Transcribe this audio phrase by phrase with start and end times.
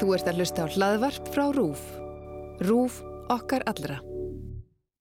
[0.00, 1.82] Þú ert að hlusta á hlaðvarp frá RÚF.
[2.64, 3.00] RÚF
[3.32, 3.98] okkar allra.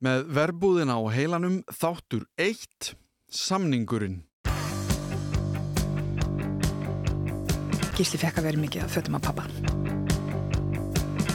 [0.01, 2.95] Með verbúðina á heilanum þáttur eitt,
[3.29, 4.23] samningurinn.
[7.97, 9.45] Gísli fekk að vera mikið að fötum að pappa.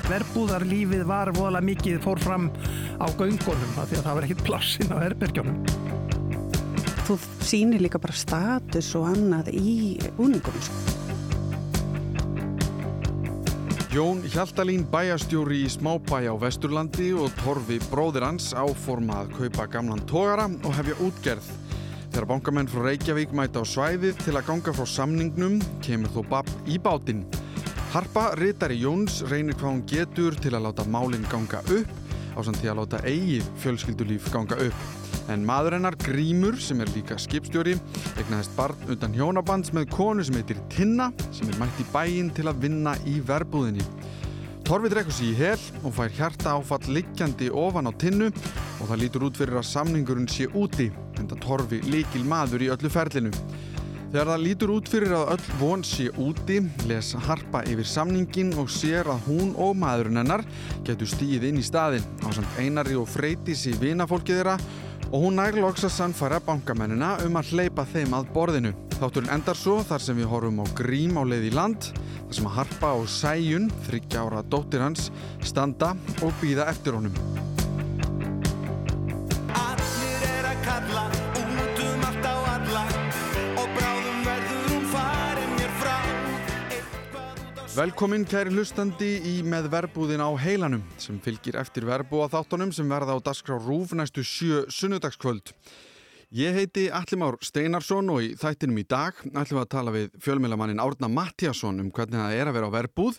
[0.06, 2.50] Verbúðarlífið var vola mikið fór fram
[2.98, 5.58] á göngunum af því að það var ekkit plassin á herbergjónum.
[7.06, 10.95] Þú sýnir líka bara status og annað í úningum.
[13.96, 20.02] Jón Hjaltalín bæjastjóri í smábæja á Vesturlandi og Torfi bróðir hans áforma að kaupa gamlan
[20.04, 21.46] tógara og hefja útgerð.
[22.12, 26.52] Þegar bankamenn frá Reykjavík mæta á svæðið til að ganga frá samningnum kemur þó babb
[26.68, 27.24] í bátinn.
[27.94, 31.96] Harpa, ritari Jóns, reynir hvað hún getur til að láta málinn ganga upp
[32.36, 34.95] á samt því að láta eigið fjölskyldulíf ganga upp.
[35.32, 37.74] En maður hennar Grímur, sem er líka skipstjóri,
[38.20, 42.46] egnaðist barn undan hjónabands með konu sem heitir Tinna, sem er mætt í bæinn til
[42.46, 43.86] að vinna í verbúðinni.
[44.66, 49.00] Torfi drekkur sér í hel og fær hjarta áfall liggjandi ofan á Tinnu og það
[49.02, 53.30] lítur út fyrir að samningurinn sé úti, en það Torfi líkil maður í öllu ferlinu.
[54.06, 58.70] Þegar það lítur út fyrir að öll von sé úti, les Harpa yfir samningin og
[58.70, 60.44] sér að hún og maðurinn hennar
[60.86, 64.54] getur stíð inn í staðin á samt einari og freytis í vinafólkið þeirra
[65.12, 68.72] og hún nærloks að sannfæra bankamennina um að hleypa þeim að borðinu.
[68.96, 71.90] Þátturinn endar svo þar sem við horfum á grím á leið í land,
[72.26, 75.10] þar sem að Harpa og Sæjun, þryggja ára dóttir hans,
[75.44, 75.92] standa
[76.22, 77.65] og býða eftir honum.
[87.76, 93.12] Velkomin kæri hlustandi í með verbúðin á heilanum sem fylgir eftir verbúa þáttunum sem verða
[93.12, 95.50] á Dasgrá Rúf næstu sjö sunnudagskvöld.
[96.32, 100.80] Ég heiti Allimár Steinarsson og í þættinum í dag ætlum við að tala við fjölmjölamannin
[100.80, 103.18] Árna Mattiasson um hvernig það er að vera á verbúð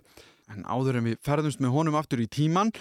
[0.50, 2.74] en áður en við ferðumst með honum aftur í tíman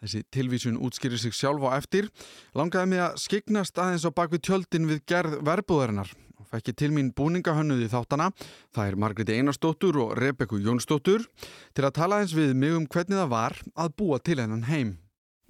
[0.00, 2.08] Þessi tilvísun útskýrir sig sjálf á eftir.
[2.56, 6.10] Langaði mig að skiknast aðeins á bakvið tjöldin við gerð verbúðarinnar
[6.58, 8.30] ég til mín búningahönnuði þáttana.
[8.74, 11.26] Það er Margreti Einarsdóttur og Rebekku Jónsdóttur
[11.74, 14.96] til að tala eins við mig um hvernig það var að búa til hennan heim.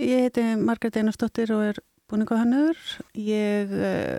[0.00, 2.78] Ég heiti Margrét Einarsdóttir og er búningahannur.
[3.16, 4.18] Ég uh,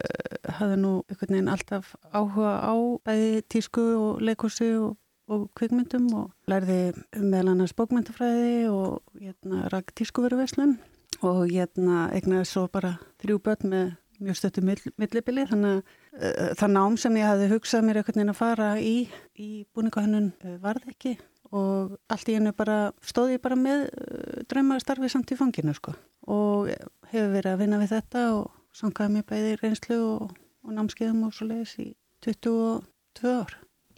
[0.57, 2.73] hafði nú einhvern veginn alltaf áhuga á
[3.05, 4.95] bæði tísku og leikursi og,
[5.31, 10.77] og kvikmyndum og lærði meðal annars bókmyndafræði og hérna, rak tískuveruverslun
[11.21, 13.91] og hérna egnaði svo bara þrjú börn með
[14.21, 18.19] mjög stöttu mill, millibili þannig að uh, það nám sem ég hafði hugsað mér einhvern
[18.19, 18.95] veginn að fara í,
[19.35, 21.17] í búningahannun uh, varð ekki
[21.51, 25.95] og allt í hennu bara stóð ég bara með uh, draumarstarfi samt í fanginu sko
[26.31, 26.69] og
[27.11, 31.35] hefur verið að vinna við þetta og sangaði mér bæði reynslu og, og námskeiðum og
[31.35, 31.87] svo leiðis í
[32.23, 33.57] 22 ár.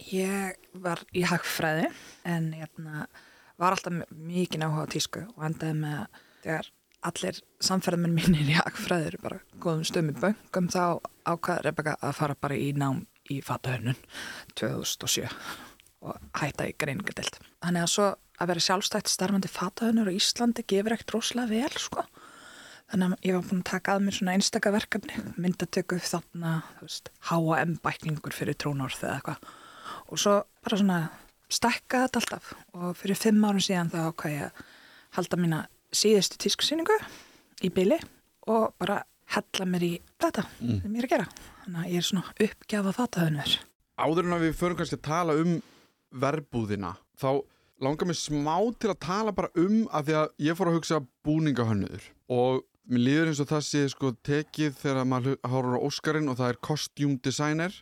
[0.09, 1.89] Ég var í hagfræði
[2.25, 3.05] en hérna,
[3.61, 6.71] var alltaf mikið áhuga á tísku og endaði með að þegar
[7.07, 12.35] allir samferðamenn mínir í eru bara góðum stöðum í böngum þá ákvaði Rebecca að fara
[12.39, 13.99] bara í nám í fatahönnun
[14.59, 15.29] 2007
[16.03, 17.39] og hætta í greiningadelt.
[17.63, 18.09] Þannig að svo
[18.41, 22.05] að vera sjálfstætt starfandi fatahönnur á Íslandi gefur ekkert rosalega vel sko.
[22.91, 26.87] Þannig að ég var búin að taka að mér svona einstaka verkefni, myndatöku þarna, þú
[26.89, 29.53] veist, H&M bæklingur fyrir trónorð eða eitthvað.
[30.11, 30.99] Og svo bara svona
[31.53, 34.61] stekka þetta alltaf og fyrir fimm árum síðan þá ákvað ég að
[35.17, 35.61] halda mína
[35.93, 36.97] síðustu tískusýningu
[37.63, 37.99] í byli
[38.51, 39.01] og bara
[39.33, 40.81] hella mér í þetta Mm.
[40.81, 41.27] sem ég er að gera.
[41.63, 43.53] Þannig að ég er svona uppgjafa fatahönnur.
[43.97, 45.61] Áður en að við förum kannski að tala um
[46.13, 47.29] verbúðina, þá
[47.83, 50.99] langar mér smá til að tala bara um að því að ég fór að hugsa
[51.25, 56.29] búningahönnuður og mér líður eins og það sé sko tekið þegar maður horfur á Óskarinn
[56.31, 57.73] og það er costume designer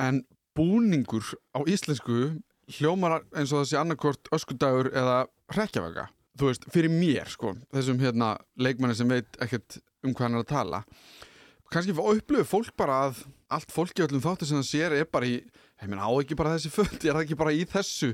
[0.00, 0.22] en
[0.56, 2.40] búningur á íslensku
[2.78, 5.18] hljómar eins og það sé annarkvort öskudagur eða
[5.54, 6.08] hrekkjavega
[6.40, 10.44] þú veist, fyrir mér sko þessum hérna leikmanni sem veit ekkert um hvað hann er
[10.46, 10.84] að tala
[11.70, 15.36] kannski upplöfu fólk bara að allt fólki öllum þáttu sem það sér er bara í
[15.80, 18.10] ég meina á ekki bara þessi föld, er það ekki bara í þessu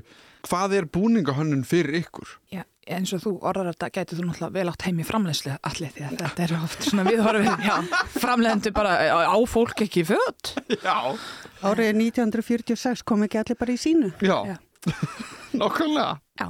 [0.47, 2.29] hvað er búningahönnun fyrir ykkur?
[2.53, 5.91] Já, eins og þú orðar þetta gætið þú náttúrulega vel átt heim í framleiðslu allir
[5.97, 7.75] því að þetta er oft svona viðhorfið, já,
[8.21, 8.93] framleiðendur bara
[9.27, 10.53] á fólk ekki föt.
[10.77, 10.95] Já,
[11.67, 14.13] Árið 1946 kom ekki allir bara í sínu.
[14.21, 14.55] já, Já.
[15.59, 16.47] nokkulega Já,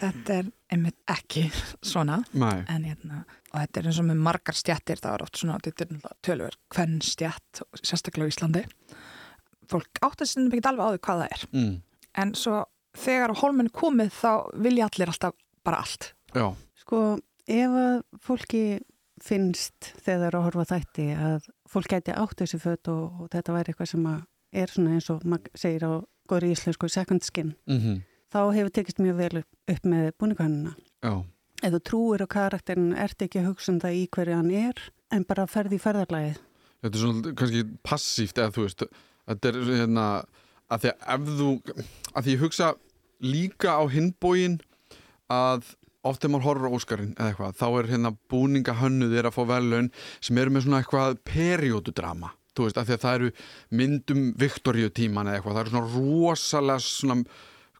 [0.00, 1.46] þetta er einmitt ekki
[1.92, 3.22] svona, Nei, en hérna,
[3.52, 6.58] og þetta er eins og með margar stjættir, það er oft svona, þetta er tölver,
[6.74, 8.64] hvern stjætt, sérstaklega á Íslandi.
[9.70, 11.74] Fólk átt að sinna ekki alveg á því hvað það er, mm.
[12.22, 12.62] en svo
[13.02, 14.32] þegar á hólmennu komið þá
[14.64, 16.12] vilja allir alltaf bara allt.
[16.34, 16.46] já,
[16.82, 17.02] Sko,
[17.46, 18.64] ef að fólki
[19.22, 23.54] finnst þegar það að horfa þætti að fólk gæti átt þessi fött og, og þetta
[23.54, 24.22] væri eitthvað sem að
[24.62, 25.92] er svona eins og maður segir á
[26.28, 28.00] góðri íslensku second skin mm
[28.32, 30.74] þá hefur tekist mjög vel upp, með búningahannuna.
[31.04, 31.14] Já,
[31.62, 34.80] Ef þú trúir á karakterin, ert ekki að hugsa um það í hverju hann er,
[35.14, 36.40] en bara ferði í ferðarlægið.
[36.82, 38.82] þetta er svona kannski passíft eða þú veist,
[39.30, 40.06] þetta er hérna
[40.72, 41.50] að því að ef þú
[42.16, 42.70] að því ég hugsa
[43.22, 44.56] líka á hinbógin
[45.30, 45.70] að
[46.02, 49.92] oft ef maður horfir á Óskarinn eða eitthvað, þá er hérna búningahönnuðir að fá velun
[50.18, 53.30] sem eru með svona eitthvað periódudrama, þú veist, að því að það eru
[53.78, 57.20] myndum Viktoríu tíman eða eitthvað, það eru svona rosalega svona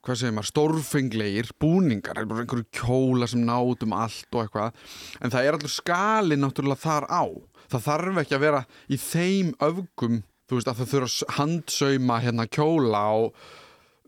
[0.03, 4.45] hvað segir maður, stórfenglegir búningar, það er bara einhverju kjóla sem nátt um allt og
[4.45, 4.85] eitthvað.
[5.23, 7.25] En það er allur skali náttúrulega þar á.
[7.73, 12.23] Það þarf ekki að vera í þeim öfgum, þú veist, að það þurfa að handsauma
[12.25, 13.15] hérna kjóla á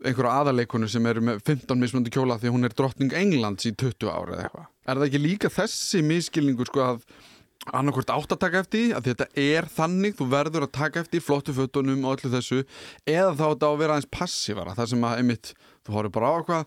[0.05, 4.11] einhverju aðarleikonu sem eru með 15 mismunandi kjóla því hún er drottning Englands í 20
[4.11, 4.67] ára eða eitthvað.
[4.85, 6.99] Er það ekki líka þessi miskilningur sko að
[7.73, 11.55] annarkvort átt að taka eftir að þetta er þannig þú verður að taka eftir flottu
[11.55, 12.59] fötunum og öllu þessu,
[13.07, 15.53] eða þá þetta á að vera aðeins passívara, það sem að einmitt
[15.85, 16.65] þú horfir bara á eitthvað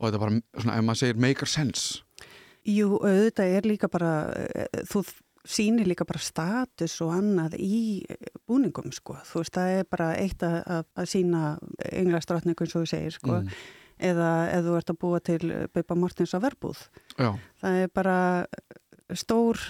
[0.00, 2.00] og þetta bara svona, ef maður segir make sense
[2.68, 5.00] Jú, auðvitað er líka bara, eh, þú
[5.48, 8.04] sýnir líka bara status og annað í
[8.44, 9.16] búningum, sko.
[9.24, 11.40] Þú veist, það er bara eitt að, að, að sína
[11.88, 13.38] englastrátningu eins og þú segir, sko.
[13.40, 13.54] Mm.
[14.10, 15.40] Eða ef þú ert að búa til
[15.72, 16.82] Beiba Mortins á verbúð.
[17.16, 17.30] Já,
[17.64, 18.18] Það er bara
[19.16, 19.64] stór,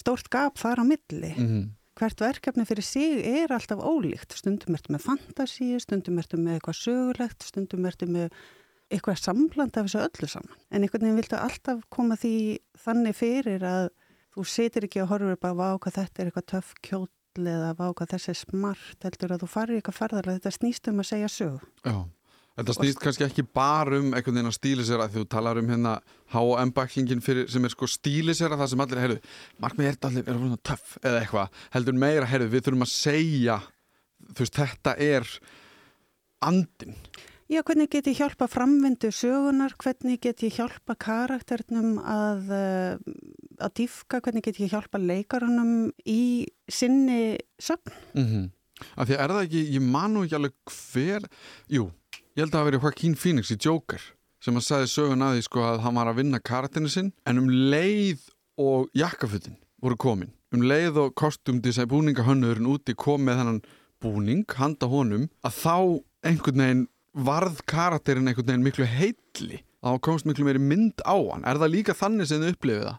[0.00, 1.34] stórt gap þar á milli.
[1.36, 1.68] mm
[1.98, 4.36] Hvert verkefni fyrir sig er alltaf ólíkt.
[4.38, 8.30] Stundum ertu með fantasíu, stundum ertu með eitthvað sögulegt, stundum ertu með
[8.90, 10.60] eitthvað sambland af þessu öllu saman.
[10.70, 12.34] En einhvern veginn viltu alltaf koma því
[12.84, 13.90] þannig fyrir að
[14.34, 17.08] þú situr ekki og horfur bara vá hvað þetta er eitthvað töff kjóll
[17.40, 20.40] eða vá hvað þessi smart heldur að þú farir eitthvað ferðarlega.
[20.40, 21.68] Þetta snýst um að segja sög.
[21.86, 21.94] Já,
[22.60, 25.94] þetta snýst kannski ekki bara um einhvern veginn að stílisera því þú talar um hérna
[26.34, 29.18] H&M-backingin sem er sko stílisera það sem allir, heyrðu,
[29.62, 33.58] markmið er allir er svona töff eða eitthvað, heldur meira, heyrðu, við þurfum að segja,
[34.28, 35.34] þú veist, þetta er
[36.50, 36.96] andin.
[37.50, 43.14] Já, hvernig get ég hjálpa framvindu sögunar, hvernig get ég hjálpa karakternum að, eh,
[43.58, 47.90] að dýfka, hvernig get ég hjálpa leikarunum í sinni sögn.
[48.14, 48.50] Mm -hmm.
[48.96, 51.26] Af því að er það ekki, ég man nú ekki alveg hver,
[51.68, 51.90] jú,
[52.40, 54.04] ég held að það hafi verið Joaquin Phoenix í Joker
[54.40, 57.40] sem að sagði sögun að því sko að hann var að vinna karakterinu sinn en
[57.42, 58.22] um leið
[58.60, 63.60] og jakkafutin voru komin um leið og kostumdísæ búningahönnurinn úti kom með þennan
[64.00, 65.74] búning handa honum að þá
[66.30, 66.86] einhvern veginn
[67.28, 71.60] varð karakterinn einhvern veginn miklu heilli að þá komst miklu meiri mynd á hann er
[71.60, 72.98] það líka þannig sem þið upplifið það?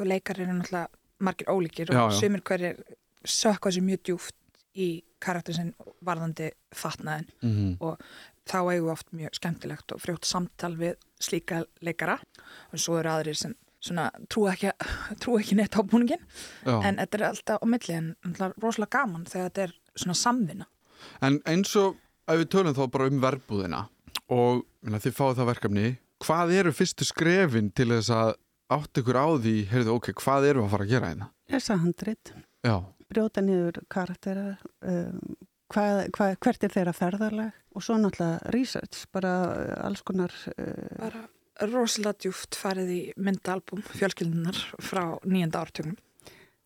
[0.00, 0.88] og leikar eru náttúrulega
[1.20, 2.80] margir ólíkir og sumir hverjir
[3.28, 4.36] sökka sér mjög djúft
[4.80, 4.90] í
[5.20, 5.74] karakter sinn
[6.06, 7.76] varðandi fatnaðin Mm -hmm.
[7.80, 7.98] og
[8.48, 12.18] þá eigum við oft mjög skemmtilegt og frjótt samtal við slíka leikara.
[12.72, 14.72] Og svo eru aðrir sem svona trú ekki,
[15.22, 16.20] trú ekki neitt á búningin
[16.64, 16.76] Já.
[16.84, 18.12] en þetta er alltaf á milli en
[18.60, 20.68] rosalega gaman þegar þetta er svona samvinna.
[21.24, 21.96] En eins og
[22.28, 23.82] ef við tölum þá bara um verbúðina
[24.30, 25.86] og minna, þið fáið það verkefni
[26.20, 28.34] hvað eru fyrstu skrefin til þess að
[28.70, 31.30] átt ykkur á því, heyrðu, ok, hvað eru að fara að gera hérna?
[31.50, 32.32] Lesa handrit,
[32.62, 32.76] Já,
[33.10, 34.44] brjóta niður karaktera,
[34.86, 35.18] um,
[35.72, 40.94] hvað, hvað, hvert er þeirra ferðarlag og svo náttúrulega research, bara uh, alls konar, uh,
[40.98, 41.26] bara
[41.70, 45.98] rosalega djúft farið í myndalbum fjölskyldunar frá nýjenda ártögnum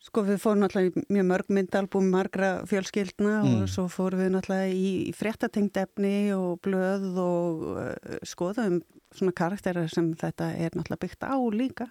[0.05, 3.63] sko við fórum náttúrulega í mjög mörg myndalbum margra fjölskyldna Mm.
[3.63, 8.83] og svo fórum við náttúrulega í, í fréttatengt efni og blöð og uh, skoðum
[9.15, 11.89] svona karakterar sem þetta er náttúrulega byggt á líka.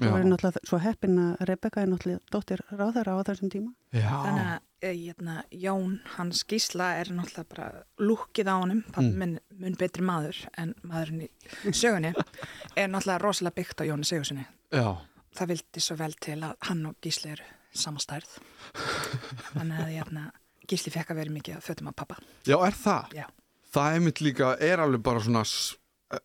[0.00, 3.50] Já, og við erum náttúrulega svo heppin að Rebecca er náttúrulega dóttir ráðara á þessum
[3.52, 3.72] tíma.
[3.94, 4.54] þannig já.
[4.54, 9.12] að eh, hérna, Jón hans gísla er náttúrulega bara lúkið á honum Mm.
[9.18, 12.12] minn mun betri maður en maðurinn í sögunni
[12.76, 14.96] er náttúrulega rosalega byggt á Jóni Sigurssoni já.
[15.34, 18.38] það vildi svo vel til að hann og Gísli eru samastærð
[19.54, 20.26] þannig að hérna,
[20.68, 23.14] Gísli fekk að vera mikið að fötum að pappa Já, er það?
[23.14, 23.26] Já.
[23.74, 25.42] Það er mitt líka, er alveg bara svona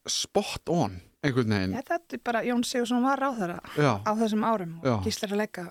[0.07, 1.73] spot on, einhvern veginn.
[1.75, 4.95] ja, þetta er bara, Jón Sigursson var ráðara á þessum árum og Já.
[5.07, 5.65] Gísli er að leika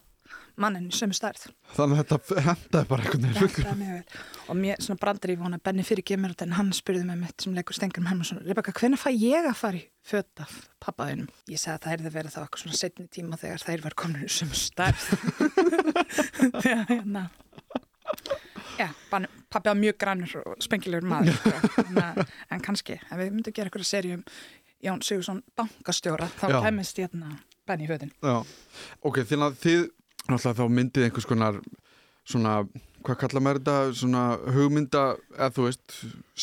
[0.59, 1.45] mannin í sömu stærð
[1.77, 4.03] þannig að þetta hendaði bara einhvern veginn.
[4.51, 7.55] Og mér svona brandar í vona Benni fyrir þetta en hann spurði mig mitt sem
[7.55, 10.53] leikur Stengur Hermansson Rebecca, hvernig fæ ég að fara í föt af
[10.83, 11.29] pappaðinum?
[11.49, 13.95] Ég sagði að það er það verið þá eitthvað svona setni tíma þegar þær var
[14.03, 15.09] komin í sömu stærð
[16.63, 17.29] þegar hérna
[18.79, 18.87] Já,
[19.51, 21.51] pappi var mjög grannur og spengilegur maður sko.
[21.99, 22.21] Að-
[22.55, 24.23] en kannski, ef við myndum gera eitthvað serið um
[24.85, 26.59] Jón Sigursson bankastjóra þá Já.
[26.67, 27.33] kemist hérna
[27.69, 27.91] Benni í
[28.23, 28.37] Já,
[29.05, 29.81] ok, þannig að þið
[30.29, 31.59] náttúrulega þá myndið einhvers konar
[32.29, 32.53] svona,
[33.05, 33.75] hvað kalla maður þetta?
[33.99, 34.23] Svona
[34.55, 35.03] hugmynda,
[35.37, 35.99] eða þú veist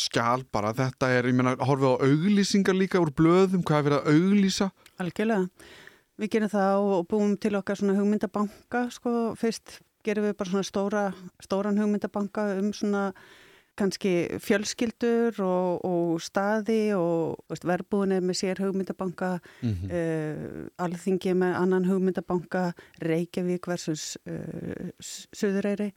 [0.06, 4.00] skjál bara, þetta er, ég meina horfið á auglýsingar líka úr blöðum hvað er verið
[4.00, 4.70] að auglýsa?
[5.01, 5.72] Algjörlega.
[6.15, 10.68] Við gerum það og búum til okkar svona hugmyndabanka, sko, fyrst gerum við bara svona
[10.68, 11.04] stóra,
[11.44, 13.10] stóran hugmyndabanka um svona
[13.75, 14.12] kannski
[14.44, 19.89] fjölskyldur og, og staði og veist, verbúin er með sér hugmyndabanka, Mhm.
[19.91, 24.89] uh, alþingi með annan hugmyndabanka, Reykjavík versus uh,
[25.36, 25.91] Suðureyri.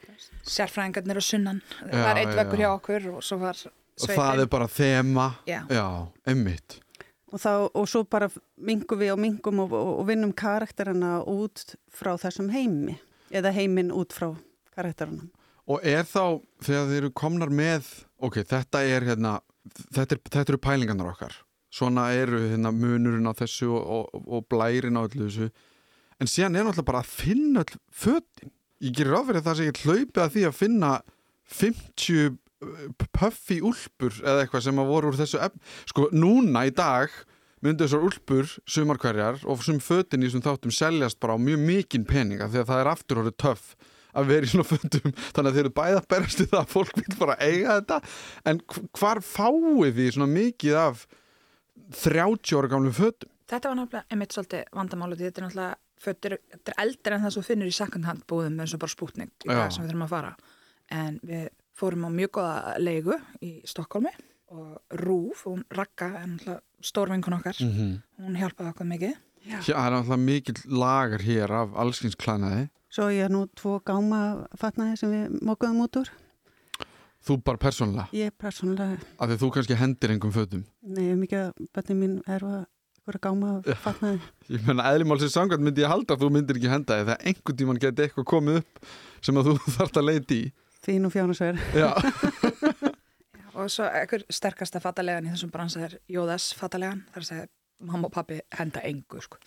[0.44, 1.62] Sérfræðingarnir og sunnan.
[1.86, 2.38] Já, það er eitt já.
[2.42, 3.56] veggur hjá okkur og svo var
[3.98, 5.24] Og það er bara þema.
[5.46, 5.64] Já.
[5.74, 5.86] Já,
[6.30, 6.76] emmitt.
[7.32, 11.74] Og, þá, og svo bara mingum við og mingum og, og, og vinnum karakterina út
[11.92, 12.94] frá þessum heimi
[13.34, 14.30] eða heiminn út frá
[14.76, 15.26] karakterina.
[15.68, 17.88] Og er þá, þegar þið eru komnar með,
[18.24, 19.34] ok, þetta er hérna,
[19.92, 21.36] þetta, er, þetta eru pælingarnar okkar.
[21.68, 25.50] Svona eru hérna munurinn á þessu og, og, og blærin á öllu þessu.
[26.18, 28.54] En síðan er náttúrulega bara að finna öll fötin.
[28.80, 30.92] Ég gerir ráð fyrir að það sé ekki hlaupið að því að finna
[31.58, 32.38] 50
[33.14, 35.60] puffi úlpur eða eitthvað sem að voru úr þessu efn.
[35.90, 37.12] Sko, núna í dag
[37.64, 41.62] myndu þessar úlpur sumar hverjar og sem fötin í þessum þáttum seljast bara á mjög
[41.66, 43.72] mikinn peninga að það er aftur orðið töff
[44.14, 45.12] að vera í svona fötum.
[45.34, 47.98] Þannig að þeir eru bæða í það að fólk vil bara eiga þetta.
[48.44, 51.04] En hv- hvar fáið því svona mikið af
[52.04, 53.30] 30 ára gamlu fötum?
[53.48, 57.22] Þetta var náttúrulega einmitt svolítið vandamálu því þetta er náttúrulega föttur, þetta er eldri en
[57.24, 59.70] það sem þú finnur í second hand búðum eins og bara spútning í dag Já.
[59.74, 60.32] sem við þurfum að fara.
[60.94, 61.46] En við
[61.78, 64.12] fórum á mjög góða leigu í Stokkólmi
[64.52, 67.56] og Rúf, hún Ragga er náttúrulega stórvinkun okkar.
[67.58, 67.96] -hmm.
[68.20, 69.14] hún hjálpaði okkur mikið.
[69.48, 74.46] Hér það er náttúrulega mikill lagar hér af allskynsklænaði Svo ég er nú tvo gáma
[74.56, 76.10] fatnaði sem við mókuðum út úr.
[77.28, 80.62] þú bara persónulega, Ég er persónulega, af því þú kannski hendir engum fötum?
[80.82, 82.60] Nei, mikið að bönni mín er að
[83.08, 83.50] ykkur gáma
[83.82, 84.20] fatnaði.
[84.54, 87.58] ég menna eðlimálsins samkvæmt myndi ég halda að þú myndir ekki henda því það einhvern
[87.60, 88.80] tíman geti eitthvað komið upp
[89.20, 90.42] sem að þú þarft að leita í.
[90.86, 91.58] Því nú fjánusver.
[91.82, 91.90] Já,
[93.58, 97.02] og svo ekkur sterkasta fatalegan í þessum bransa er Jóðas fatalegan.
[97.12, 97.48] Þar að segja
[97.88, 99.38] mamma og pappi henda engu sko.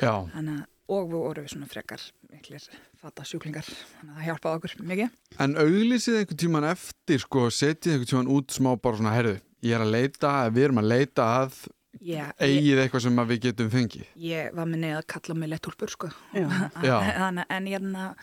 [0.00, 2.66] já, Þannig að og við vorum við svona frekar miklir
[3.00, 8.10] fatasjúklingar þannig að það hjálpaði okkur mikið en auglýsið einhvern tíman eftir sko, setjið einhvern
[8.12, 11.58] tíman út smá bara svona, herðu, ég er að leita við erum að leita að
[12.00, 15.38] yeah, ég, eigið eitthvað sem að við getum fengið ég var með neða að kalla
[15.40, 16.10] mig lettúlpur sko.
[16.34, 18.16] En ég er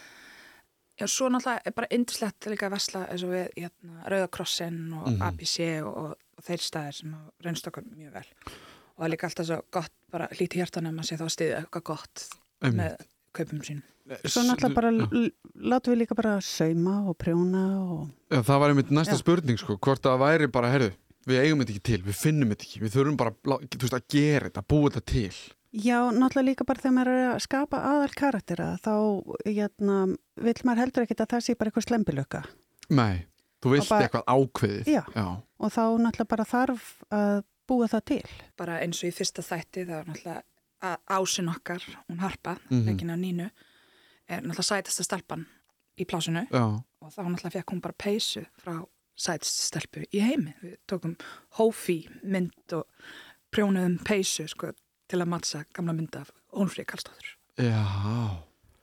[1.02, 5.08] Já, svo náttúrulega er bara indislegt líka að vesla eins og við hérna, Rauðakrossin og
[5.08, 5.22] Mhm.
[5.26, 9.26] ABC og, og, og þeir staðir sem reynst okkur mjög vel og það er líka
[9.32, 12.26] alltaf svo gott bara hlíti hjartanum að sé þá að stiðja eitthvað gott.
[12.62, 12.98] Með
[13.34, 13.82] kaupum sín
[14.28, 18.70] Svo náttúrulega bara l- látum við líka bara sauma og prjóna og Já, það var
[18.74, 19.22] einmitt næsta Já.
[19.22, 20.90] spurning sko, hvort það væri bara, herðu,
[21.30, 24.50] við eigum þetta ekki til, við finnum þetta ekki, við þurfum bara veist, að gera
[24.50, 25.32] þetta, búa þetta til.
[25.72, 28.92] Já, náttúrulega líka bara þegar maður er að skapa aðal karaktera þá
[29.48, 30.00] hérna,
[30.44, 32.42] vil maður heldur ekkit að það sé bara eitthvað slembilöka
[32.92, 33.26] Nei,
[33.64, 34.92] þú vilt bara- eitthvað ákveðið.
[34.92, 35.04] Já.
[35.16, 35.28] Já.
[35.62, 38.24] og þá náttúrulega bara þarf að búa það til.
[38.58, 40.44] bara eins og í fyrsta þætti það er náttúrulega að
[41.10, 42.70] ásin okkar hún harpa, mm.
[42.70, 42.86] -hmm.
[42.86, 43.50] leggin á nínu
[44.30, 45.46] er náttúrulega sætasta stelpan
[45.98, 48.86] í plásinu Já, og þá náttúrulega fekk hún bara peysu frá
[49.16, 51.16] sætasta stelpu í heimi við tókum
[51.60, 52.86] hófi mynd og
[53.52, 54.72] prjónuðum peysu sko,
[55.08, 57.86] til að mattsa gamla mynd af Ónfríð Karlsdóttur já.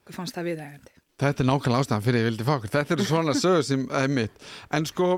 [0.06, 2.70] við fannst það viðægandi Þetta er nákvæmlega ástæðan fyrir ég vildi fá okkur.
[2.70, 4.44] Þetta eru svona sögur sem er mitt.
[4.70, 5.08] En sko,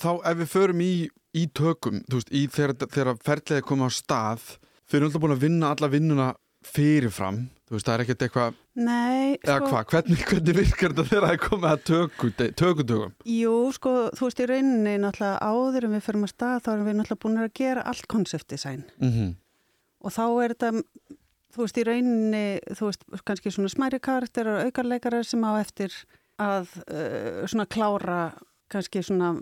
[0.00, 0.94] þá ef við förum í,
[1.38, 4.48] í tökum, þú veist, í þegar, þegar ferðlega koma á stað,
[4.90, 6.28] þau eru alltaf búin að vinna alla vinnuna
[6.66, 11.06] fyrirfram, þú veist, það er ekkert eitthvað, Nei, eða sko, hvað, hvernig, hvernig virkar þetta
[11.08, 12.30] þegar það er komið að töku,
[12.60, 13.14] tökutökum?
[13.32, 16.90] jú, sko, þú veist í rauninni náttúrulega áður en við fyrir að stað þá erum
[16.90, 19.30] við náttúrulega búin að gera allt konceptdesign Mm
[20.00, 20.70] og þá er þetta,
[21.52, 22.44] þú veist í rauninni,
[22.78, 25.96] þú veist, kannski svona smæri karakterar og aukarleikarar sem á eftir
[26.40, 28.20] að uh, svona klára
[28.72, 29.34] kannski svona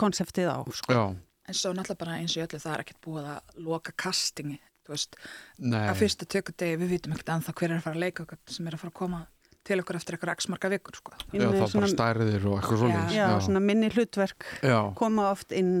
[0.00, 0.94] konseptið á, sko.
[0.94, 1.04] Já,
[1.46, 4.94] en svo náttúrulega bara eins og öllu það er ekkert búið að loka castingi þú
[4.94, 5.16] veist,
[5.58, 5.82] nei.
[5.86, 8.76] að fyrsta tökudegi við vitum ekkert ennþá hver er að fara að leika sem er
[8.76, 9.22] að fara að koma
[9.66, 11.14] til okkur eftir eitthvað x marga vikur sko.
[11.34, 13.00] Já, með þá bara stærðir og eitthvað svona.
[13.14, 15.72] Já, svona minni hlutverk Já, koma oft inn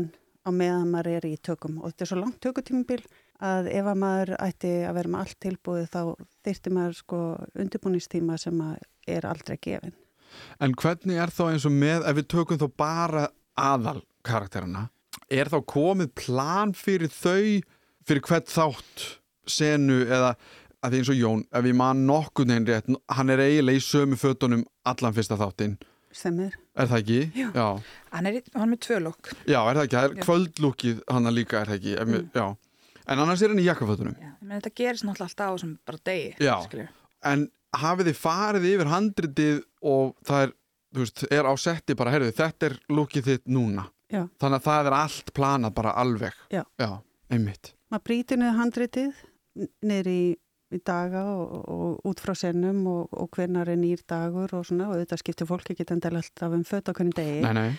[0.46, 3.00] á meðan maður er í tökum og þetta er svo langt tökutímabil
[3.46, 6.00] að ef að maður ætti að vera með allt tilbúið þá
[6.46, 7.22] þyrfti maður sko
[7.62, 8.76] undirbúningstíma sem að
[9.16, 9.96] er aldrei gefin.
[10.60, 14.88] en hvernig er þá eins og með, ef við tökum þá bara aðal karakterina,
[15.30, 17.62] er þá komið plan fyrir þau,
[18.06, 19.06] fyrir hvert þátt,
[19.46, 20.34] senu eða
[20.84, 23.82] að því eins og Jón, ef ég man nokkuð neginn rétt, hann er eiginlega í
[23.82, 25.76] sömu fötunum allan fyrsta þáttinn,
[26.14, 26.54] Stemir.
[26.78, 27.18] er það ekki?
[27.34, 27.48] Já.
[27.56, 27.66] Já,
[28.12, 29.96] hann er, hann er með tvö lúk Já, er það ekki?
[29.96, 30.22] Það er Já.
[30.28, 31.96] kvöldlúkið hann líka, er það ekki?
[32.06, 32.28] Mm.
[32.36, 32.46] Já,
[33.06, 34.14] en annars er hann í jakkafötunum.
[34.22, 36.54] Já, meina þetta gerist náttúrulega alltaf á sem bara degi Já.
[36.68, 36.86] skilju.
[37.26, 40.54] En hafið þið farið yfir handritið og það er,
[40.94, 43.88] þú veist, er á setti bara, heyrðu, þetta er lúkið þitt núna.
[44.12, 44.22] Já.
[44.40, 46.34] Þannig að það er allt planað bara alveg.
[46.54, 46.62] Já.
[46.78, 46.90] Já,
[47.32, 47.72] einmitt.
[47.90, 49.22] Maður brýtir niður handritið
[49.86, 50.20] niður í,
[50.76, 54.90] í daga og, og út frá sennum og, og hvernar er nýr dagur og svona
[54.92, 57.40] og þetta skiptir fólk ekki endala alltaf um föt á hvernig degi.
[57.46, 57.70] Nei, nei.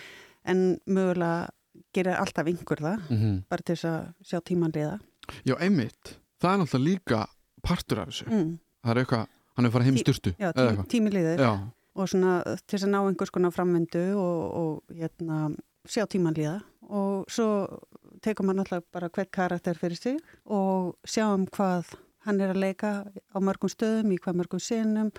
[0.48, 1.48] en mögulega
[1.94, 4.96] gerir alltaf einhver það, Mm bara til þess að sjá tíman liða.
[5.46, 6.14] Já, einmitt.
[6.40, 7.18] Það er náttúrulega líka
[7.62, 8.26] partur af þessu.
[8.32, 8.52] Mm.
[8.84, 10.32] Það er eitthvað, hann er farið heim í Tí- styrtu.
[10.38, 10.88] Já, tí, eitthvað.
[10.92, 11.52] tími liðir Já,
[11.98, 12.34] og svona
[12.66, 15.38] til þess að ná einhvers konar framvindu og, og hérna,
[15.86, 17.48] sjá tíman liða og svo
[18.24, 21.92] tekur maður náttúrulega bara hvert karakter fyrir sig og sjáum hvað
[22.26, 25.12] hann er að leika á mörgum stöðum, í hvað mörgum senum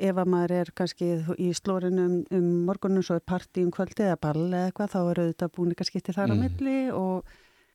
[0.00, 4.16] ef að maður er kannski í slórinum um morgunum svo er partí um kvöldi eða
[4.22, 6.40] ball eða eitthvað þá er auðvitað búningaskipti þar á Mm.
[6.46, 7.24] milli og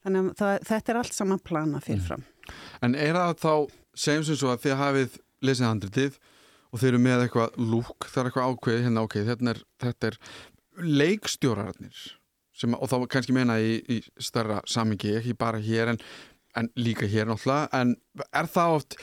[0.06, 2.24] þannig að það, þetta er allt saman plana fyrirfram.
[2.82, 3.54] En er það þá,
[3.96, 6.18] segjum sem svo að þið hafið lesið handritið
[6.74, 10.08] og þeir eru með eitthvað lúk, það er eitthvað ákveðið hérna, ok, þetta er, þetta
[10.08, 10.18] er
[10.82, 12.06] leikstjórarnir
[12.56, 16.02] sem, og þá kannski meina í, í starra samingi, ekki bara hér en,
[16.56, 17.96] en líka hér náttúrulega, en
[18.32, 19.00] er það oft,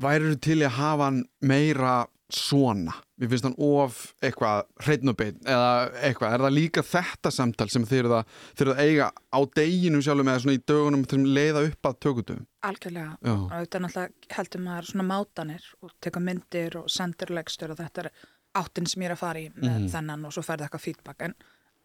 [0.00, 2.00] værir til að hafa hann meira
[2.30, 2.94] svona?
[3.20, 5.70] Mér finnst hann of eitthvað hreitn og bein eða
[6.06, 10.30] eitthvað, er það líka þetta samtal sem þeir eru að, að eiga á deginu sjálfum
[10.30, 12.44] eða svona í dögunum til að leiða upp að tökutum?
[12.66, 13.16] Algjörlega.
[13.26, 13.34] Já.
[13.34, 17.80] Og þetta er náttúrulega heldur maður svona mátanir og teka myndir og sendir legstur og
[17.82, 18.12] þetta er
[18.58, 19.88] áttin sem ég er að fara í með Mhm.
[19.94, 21.22] þennan og svo færði eitthvað feedback.
[21.22, 21.34] En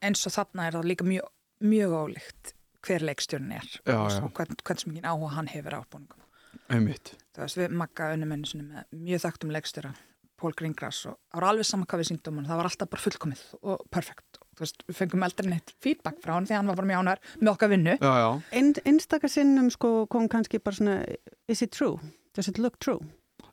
[0.02, 1.28] eins og þarna er það líka mjög,
[1.62, 2.54] mjög ólíkt
[2.86, 6.22] hver leikstjórn er Já, og hvern, hvern sem ekki áhuga hann hefur á búningum.
[6.70, 7.16] Einmitt.
[7.36, 9.96] Þú veist, við makka sinni með mjög þekktum leikstjóra,
[10.38, 13.02] Pól Greengrass og það var alveg sama hvað við syngdum hann, það var alltaf bara
[13.02, 14.38] fullkomið og perfekt.
[14.56, 17.20] Þú veist, við fengum aldrei neitt feedback frá hann því hann var bara mjög ánæður
[17.42, 17.98] með okkar vinnu.
[18.00, 18.44] Já, já.
[18.52, 21.16] Ein, einstakar sinnum sko kom kannski bara svona
[21.48, 22.00] is it true?
[22.34, 23.00] Does it look true?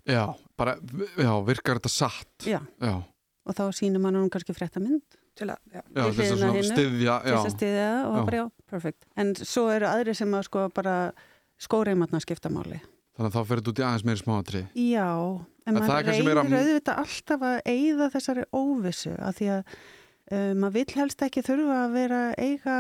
[0.09, 0.25] Já,
[0.59, 0.77] bara,
[1.17, 2.95] já, virkar þetta satt Já, Já,
[3.47, 5.03] og þá sínum mann hún kannski frétta mynd
[5.39, 5.81] Til að, já.
[5.97, 8.25] já Við þess að styðja til þess að stiðja og Já.
[8.29, 9.07] bara já, perfect.
[9.17, 10.97] En svo eru aðri sem að sko bara
[11.63, 12.81] skóreimatna skipta máli.
[13.17, 15.07] þannig að þá þetta út í aðeins meiri smáatri Já,
[15.67, 19.61] en En maður reynir meira- auðvitað alltaf að eigða þessari óvissu að því að
[20.33, 22.77] uh, maður vill helst ekki þurfa að vera að eiga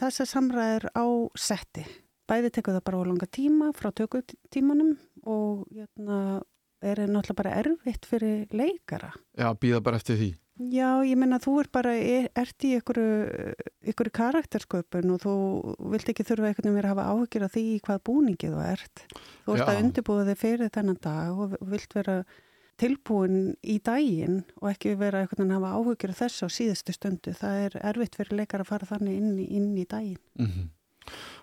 [0.00, 1.04] þessar samræðir á
[1.36, 1.84] setti.
[2.28, 4.94] Bæði tekur það bara á langa tíma frá tökutímanum
[5.28, 6.40] og jötna,
[6.84, 9.12] er náttúrulega bara erfitt fyrir leikara.
[9.38, 13.54] Já, býða bara eftir því Já, ég menna þú er bara, er, ert í einhverju,
[13.82, 15.32] einhverju karaktersköpun og þú
[15.90, 19.02] vilt ekki þurfa einhvern veginn vera að hafa áhyggjur af því hvað búningi þú ert.
[19.42, 19.66] Þú ert Já.
[19.72, 22.16] að undirbúða þig fyrir þennan dag og vilt vera
[22.78, 26.94] tilbúin í daginn og ekki vera einhvern veginn að hafa áhyggjur af þessu á síðustu
[26.94, 27.34] stundu.
[27.42, 30.22] Það er erfitt fyrir leikar að fara þannig inn, inn í daginn.
[30.38, 30.70] mm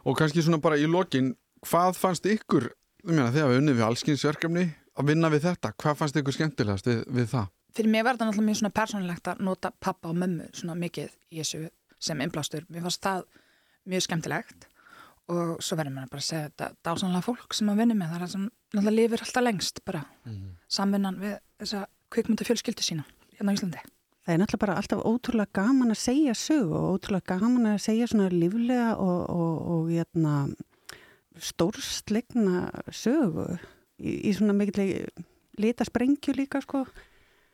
[0.09, 2.71] Og kannski svona bara í lokin Hvað fannst ykkur,
[3.05, 4.63] ég meina þegar við unnið við allskinsverkefni
[4.97, 7.51] að vinna við þetta Hvað fannst ykkur skemmtilegast við, við það?
[7.71, 11.13] Fyrir mér var þetta náttúrulega mjög svona persónulegt að nota pappa og mömmu svona mikið
[11.31, 11.61] í þessu
[12.01, 12.65] sem innblástur.
[12.67, 13.23] Mér fannst það
[13.91, 14.67] mjög skemmtilegt
[15.31, 18.11] og svo verður maður bara að segja þetta dásanlega fólk sem að vinna með.
[18.11, 20.03] Það er sem náttúrulega lifir alltaf lengst bara
[20.67, 23.83] samvinnan við þessa kvikmynda fjölskyldu sína hérna á Íslandi.
[24.21, 28.09] Það er náttúrulega bara alltaf ótrúlega gaman að segja sögu og ótrúlega gaman að segja
[28.11, 30.35] svona líflega og, og, og hérna,
[31.39, 33.47] stórslegna sögu
[34.01, 34.87] í, í svona mikil
[35.61, 36.85] lita sprengju líka sko.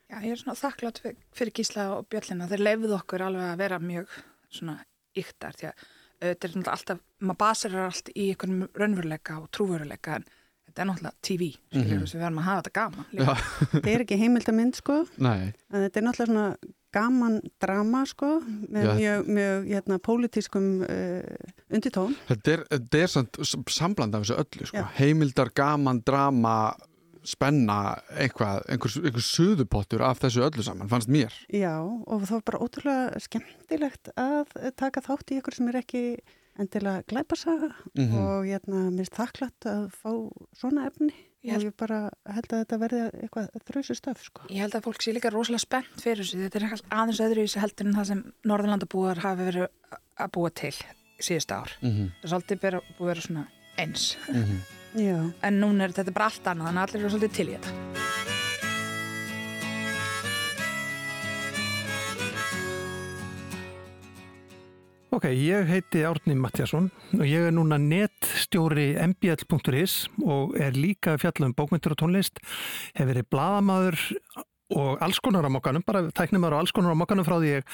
[0.08, 2.48] Já, ég er svona þakklátt fyr- fyrir Gísla og Björlina.
[2.48, 4.14] Þeir leifuð okkur alveg að vera mjög
[4.56, 4.78] svona
[5.18, 5.86] yktar því að
[6.24, 10.26] þetta er náttúrulega alltaf, maður baserar allt í einhvern raunveruleika og trúveruleika en
[10.68, 13.10] þetta er náttúrulega TV, skiljum við, við verðum að hafa þetta gaman.
[13.12, 13.36] líka.
[13.74, 14.96] Þetta er ekki heimildamind sko,
[15.28, 16.48] Nei, en þetta er náttúrulega svona
[16.98, 18.34] gaman drama sko,
[18.74, 18.94] með Já.
[18.98, 22.18] mjög, mjög hérna, pólitískum uh, unditón.
[22.28, 23.42] þetta er, þetta er samt
[23.78, 24.82] sambland af þessu öllu sko.
[24.82, 24.88] Já.
[25.00, 26.58] Heimildar, gaman, drama
[27.28, 32.46] spenna, eitthvað einhver, einhver suðupottur af þessu öllu saman fannst mér Já, og það var
[32.48, 36.04] bara ótrúlega skemmtilegt að taka þátt í ykkur sem er ekki
[36.58, 38.16] endilega glæpasaga Mhm.
[38.22, 40.12] og hérna, mér er þakklátt að fá
[40.56, 41.12] svona efni
[41.48, 42.00] Ég og held- ég bara
[42.36, 44.42] held að þetta verði eitthvað þrjusu stöf, sko.
[44.52, 46.42] Ég held að fólk sé líka rosalega spennt fyrir þessu.
[46.44, 49.68] Þetta er aðeins öðru í þessu heldur en það sem Norðurlandabúar hafi verið
[50.20, 50.74] að búa til
[51.20, 51.72] síðustu ár.
[51.82, 52.10] mm -hmm.
[52.22, 54.18] Það er svolítið búið að vera svona eins.
[54.96, 57.58] Já, En núna er þetta bara allt annað, þannig að allir eru svolítið til í
[57.58, 58.07] þetta.
[65.08, 71.22] Ok, ég heiti Árni Mattiasson og ég er núna netstjóri mbl.is og er líka að
[71.22, 72.42] fjalla um bókmyndur og tónlist,
[72.92, 74.02] hef verið bladamaður
[74.76, 77.70] og alls konar á mokkanum, bara tæknimaður og alls konar á mokkanum frá því ég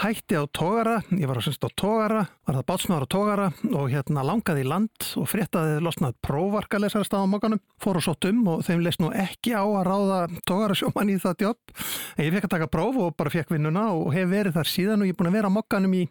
[0.00, 3.92] hætti á tógara, ég var að semst á tógara, var það bátsmaður á tógara og
[3.92, 8.42] hérna langaði í land og fréttaði losnað prófarkalesara stað á mokkanum, fór og sótt um
[8.56, 11.76] og þeim leist nú ekki á að ráða tógara sjóman í það jobb,
[12.16, 15.04] en ég fekk að taka próf og bara fekk vinnuna og hef verið þar síðan
[15.04, 16.04] og ég er búin að vera á mokkanum í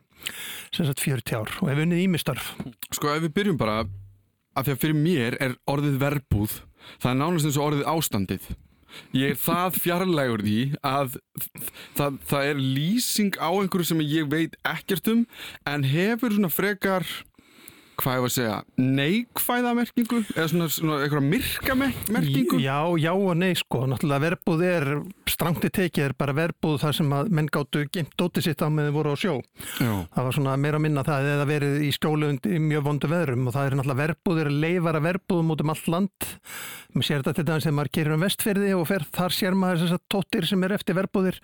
[0.71, 2.54] sem sagt 40 ár og hef unnið ímistörf.
[2.95, 3.84] Sko ef við byrjum bara
[4.56, 6.62] af því að fyrir mér er orðið verbúð
[7.01, 8.47] það er nánast eins og orðið ástandið
[9.15, 11.17] Ég er það fjarlægur því að
[11.98, 15.24] það, það er lýsing á einhverju sem ég veit ekkert um
[15.67, 17.08] en hefur svona frekar
[17.99, 22.77] hvað ég var að segja, neikvæða merkingu eða svona, svona eitthvað myrka mer- merkingu Já,
[23.01, 24.88] já og nei sko, náttúrulega verbúð er,
[25.29, 28.89] strangti tekið er bara verbúð þar sem að menn gáttu gemt dótið sitt á með
[28.89, 29.36] þau voru á sjó.
[29.81, 29.93] Já.
[30.15, 33.47] Það var svona meira að minna það eða verið í skjólu undir mjög vondu veðrum
[33.49, 36.29] og það er náttúrulega verbúðir, leifara verbúðum út um allt land.
[36.95, 39.81] Mér sér þetta til dæmis þegar maður gerir um vestferði og fer, þar sér maður
[39.84, 41.39] þessar tóttir sem er eftir verbúðir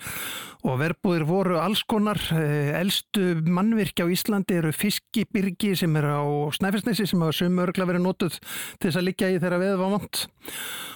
[0.64, 2.22] og verbúðir voru alls konar.
[2.32, 6.24] Eh, Elstu mannvirki á Íslandi eru fiskibyrgi sem er á
[6.58, 9.94] Snæfellsnesi sem hafa sömu örgla verið notuð til þess að liggja í þeirra veð var
[9.98, 10.24] vant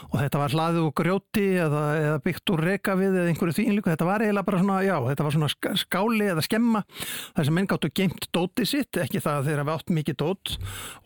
[0.05, 3.89] og þetta var hlaðið úr grjóti eða, eða byggt úr rekavið eða einhverju því líka.
[3.95, 6.81] Þetta var eiginlega bara svona, já, þetta var svona sk- skáli eða skemma
[7.35, 10.53] þar sem menn gáttu geimt dótið sitt, ekki það að þeir hafa átt mikið dót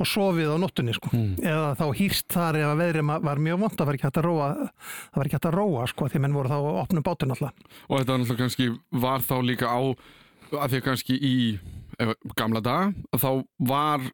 [0.03, 1.13] og sofið á nóttunni sko.
[1.15, 4.27] Eða þá hýrst þar ef að veðrið var mjög vond, það var ekki hægt að
[4.29, 7.33] róa, það var ekki hægt að róa sko því menn voru þá að opna bátun
[7.37, 7.67] alltaf.
[7.87, 8.69] og þetta var náttúrulega kannski
[9.07, 9.79] var þá líka á
[10.59, 11.35] að því kannski í
[12.03, 13.29] ef, gamla daga að þá
[13.71, 14.05] var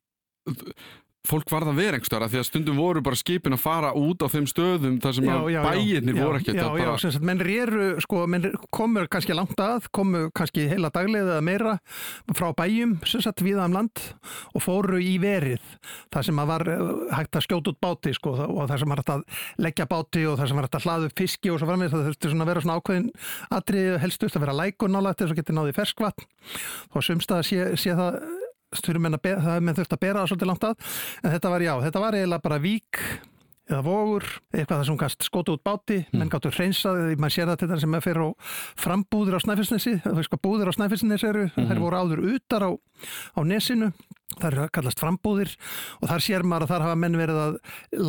[1.26, 4.28] fólk varð að vera einhverstaðar því að stundum voru bara skipin að fara út á
[4.32, 8.48] þeim stöðum þar sem að bæirnir voru ekkert Já, já, sagt, menn réru, sko, menn
[8.74, 11.76] komur kannski langt að, komur kannski heila daglega eða meira
[12.38, 14.04] frá bæjum, sem sagt, viða um land
[14.54, 15.66] og fóru í verið,
[16.14, 16.86] þar sem að var eh,
[17.18, 19.28] hægt að skjóta út báti, sko, og þar sem var hægt að
[19.66, 22.10] leggja báti og þar sem var hægt að hlaðu upp fiski og svo framvegis, það
[22.10, 23.12] þurfti svona að vera svona ákveðin
[23.60, 26.28] atrið helst þurfti að vera lækur nálægt þess að geti náði ferskvatn.
[26.96, 28.20] Og sumstað sé, sé það
[28.84, 30.76] þurfum menn að be- það menn þurft að bera það svolítið langt að.
[31.24, 33.00] En þetta var já, þetta var eiginlega bara vík
[33.66, 37.58] eða vogur, eitthvað það sem gæst skóta út báti, menn gáttu hreinsað maður sér það
[37.64, 38.30] til þess að maður fyrir á
[38.78, 42.72] frambúðir á Snæfellsnesi, það veist hvað búðir á Snæfellsnesi eru, þær voru áður utar á,
[42.78, 43.90] á nesinu,
[44.36, 45.52] þar eru kallast frambúðir
[46.02, 47.58] og þar sér maður að þar hafa menn verið að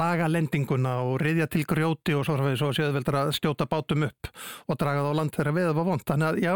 [0.00, 4.30] laga lendinguna og reyðja til grjóti og svo, svo séu veldur að skjóta bátum upp
[4.66, 6.54] og draga það á land þegar veða var vond þannig að já,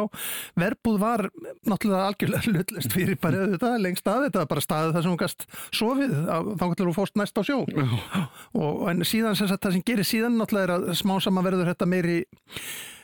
[0.64, 1.26] verbúð var
[1.68, 5.46] náttúrulega algjörlega hlutlist fyrir bara þetta lengst að þetta bara staðið þar sem hún gast
[5.76, 7.58] sofið þá kannski þú fórst næst á sjó.
[8.56, 11.70] Og en síðan sem sagt það sem gerir síðan náttúrulega er að smá saman verður
[11.72, 12.22] þetta meiri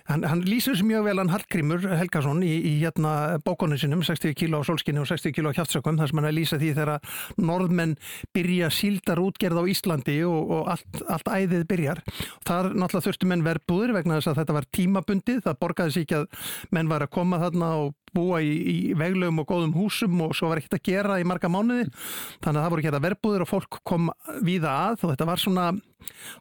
[0.06, 4.36] Hann, hann lýsir þessu mjög vel hann Hallgrímur Helgason í, í hérna bókonu sinum 60
[4.38, 6.70] kíló á solskinni og 60 kíló á kjaftsökum þar sem hann er að lýsa því
[6.78, 7.96] þegar norðmenn
[8.36, 12.02] byrja síldar útgerð á Íslandi og, og allt, allt æðið byrjar.
[12.46, 16.20] Þar náttúrulega þurftu menn verbúðir vegna þess að þetta var tímabundið, það borgaði sér ekki
[16.20, 20.34] að menn var að koma þarna og búa í, í veglegum og góðum húsum og
[20.36, 23.44] svo var ekkert að gera í marga mánuði þannig að það voru ekki að verbúðir
[23.44, 24.10] og fólk kom
[24.46, 25.66] víða að og þetta var svona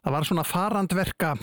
[0.06, 1.34] var svona farandverka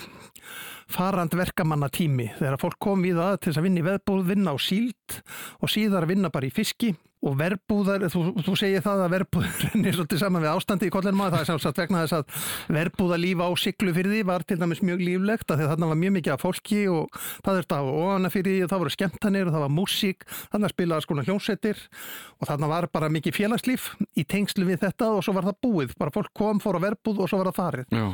[0.92, 4.56] farandverkamanna tími þegar fólk kom við að til þess að vinna í veðbúð, vinna á
[4.60, 5.18] síld
[5.60, 6.94] og síðar vinna bara í fiski
[7.24, 11.22] og verbúðar, þú, þú segir það að verbúður er svolítið saman við ástandi í kollinum
[11.24, 15.50] að það er sjálfsagt vegna þess að verbúðalíf á Siglufyrði var til dæmis mjög líflegt
[15.50, 18.66] að því að þarna var mjög mikið af fólki og það er það ofana fyrir
[18.66, 21.82] og það voru skemmtanir og það var músík, þarna spilaði skona hljómsettir
[22.40, 23.88] og þarna var bara mikið félagslíf
[24.20, 27.24] í tengslu við þetta og svo var það búið, bara fólk kom, fór á verbúð
[27.24, 28.04] og svo var það farið Já.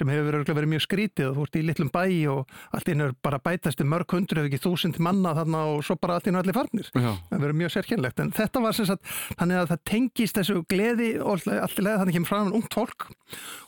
[0.00, 3.14] sem hefur verið mjög skrítið og þú ert í litlum bæ og allt inn er
[3.22, 6.38] bara bætast í mörg hundru ef ekki þúsund manna þarna og svo bara allt inn
[6.38, 6.88] allir farnir.
[6.92, 7.12] Já.
[7.30, 11.10] Það verður mjög sérkennlegt en þetta var sem sagt þannig að það tengist þessu gleði
[11.20, 13.08] og allt í leið þannig kemur fram ungt fólk,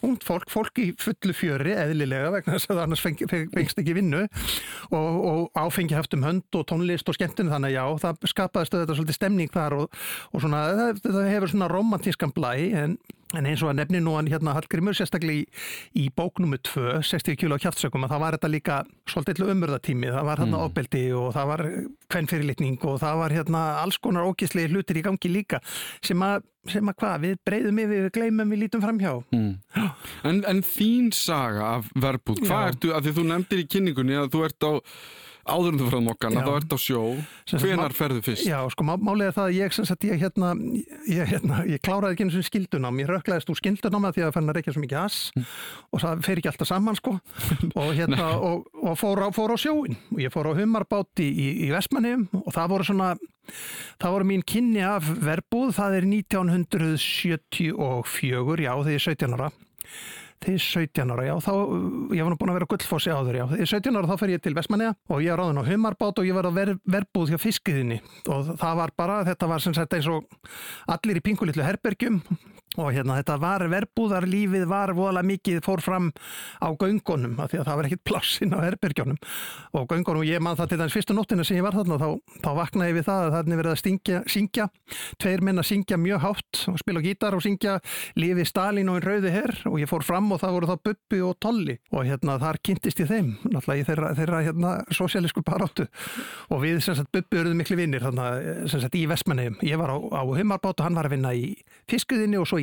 [0.06, 3.96] ungt fólk, fólk í fullu fjöri eðlilega vegna þess að annars feng, feng, fengst ekki
[3.98, 8.32] vinnu og, og áfengi haft um hönd og tónlist og skemmtun þannig að já, það
[8.32, 12.98] skapaðist þetta svolítið stemning þar og, og svona, það, það hefur svona romantískan blæ en
[13.36, 15.64] En eins og að nefni nú hann hérna Hallgrimur sérstaklega í,
[16.00, 18.78] í bóknumu 2, 60 kíló kjaftsökum að það var þetta líka
[19.10, 20.64] svolítið umörðatími, það var hérna mm.
[20.64, 21.64] ofbeldi og það var
[22.14, 25.60] kvennfyrirlitning og það var hérna alls konar ógislegi hlutir í gangi líka
[26.00, 29.14] sem að, sem að hvað, við breyðum yfir, við gleymum, við lítum framhjá.
[29.36, 29.54] Mm.
[30.32, 32.72] En, en þín saga af verbúð, hvað Já.
[32.72, 34.72] ertu, að því þú nefndir í kynningunni að þú ert á
[35.48, 36.44] áður en þú fyrir á nokkana, Já.
[36.46, 37.02] þá ert á sjó.
[37.58, 38.46] Hvenar ferðu fyrst?
[38.46, 40.48] Já, sko, má, málið er það að ég, sem sagt, ég, hérna,
[41.08, 44.50] ég, hérna, ég kláraði ekki eins og skildunám, ég röklaðist úr skildunáma því að fann
[44.52, 45.18] að reykja svo mikið ass
[45.92, 47.12] og það fer ekki alltaf saman, sko,
[47.72, 51.48] og hérna, og, og fór, á, fór á sjóin og ég fór á humarbáti í,
[51.66, 53.08] í Vestmanniðum og það voru svona,
[53.98, 57.72] það voru mín kynni af verbúð, það er 1974,
[58.28, 59.50] já, þegar ég er 17 ára.
[60.38, 61.52] Þegar ég er 17 ára, já, þá,
[62.14, 63.44] ég var nú búin að vera á gullfossi áður, já.
[63.50, 65.68] Þegar ég er 17 ára þá fer ég til Vestmanniða og ég er ráðin á
[65.68, 67.98] humarbát og ég var á ver, verbúð hjá fiskiðinni
[68.30, 70.28] og það var bara, þetta var sem sagt eins og
[70.94, 72.20] allir í pingulitlu herbergjum,
[72.76, 76.10] og hérna þetta var verbúðarlífið var voðalega mikið fór fram
[76.60, 79.18] á göngunum af því að það var ekkit plássin á herbergjónum
[79.78, 82.08] og göngunum og ég man það til þess fyrstu nóttina sem ég var þarna þá,
[82.44, 84.66] þá vaknaði við það að er verið að stingja, syngja.
[85.18, 87.78] Tveir menn að syngja mjög hátt og spila gítar og syngja
[88.18, 91.22] Lífi Stalin og einn rauði herr og ég fór fram og það voru þá Bubbi
[91.24, 91.78] og Tolli.
[91.94, 95.88] Og hérna þar kynntist ég þeim náttúrulega í þeirra, þeirra hérna sosialísku baráttu.
[96.52, 98.28] Og við sem sagt Bubbi eruðum miklu vinnir þarna
[98.68, 100.22] sem sagt í Vestmannegjum ég var á, á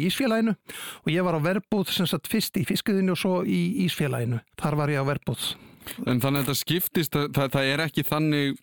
[0.09, 0.55] Ísfélaginu.
[1.03, 4.41] Og ég var á verbúð sem sagt fyrst í fiskuðinni og svo í Ísfélaginu.
[4.61, 5.51] Þar var ég á verbúð.
[6.05, 8.57] En þannig að þetta skiptist, það, það er ekki þannig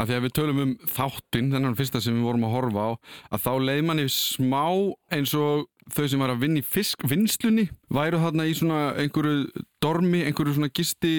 [0.00, 2.90] að því að við tölum um þáttinn, þennan fyrsta sem við vorum að horfa á,
[3.34, 4.64] að þá leið manni smá
[5.12, 10.22] eins og þau sem var að vinna í fiskvinnslunni væru þarna í svona einhverju dormi,
[10.28, 11.12] einhverju svona gisti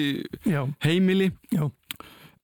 [0.48, 1.66] Já, heimili já,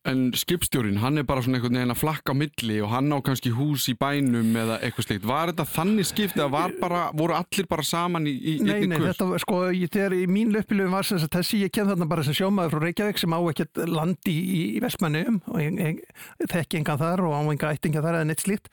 [0.09, 3.19] en skipstjórin, hann er bara svona einhvern veginn að flakka á milli og hann á
[3.25, 5.27] kannski hús í bænum eða eitthvað slikt.
[5.29, 8.97] Var þetta þannig skipt eða var bara, voru allir bara saman í, Nei, einni nei,
[8.99, 9.13] kurs?
[9.13, 12.09] þetta var sko, ég, þegar í mín löpilöfum var sem sagt þessi, ég kem þarna
[12.11, 16.51] bara sem sjómaður frá Reykjavík sem á ekkert land í, í, Vestmannum og ég, ég
[16.53, 18.73] þekki engan þar og á enga ættinga þar eða neitt slíkt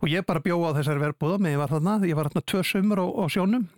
[0.00, 2.64] og ég bara bjó á þessari verbúða með ég var þarna, ég var þarna tvö
[2.74, 3.68] sömur á, á sjónum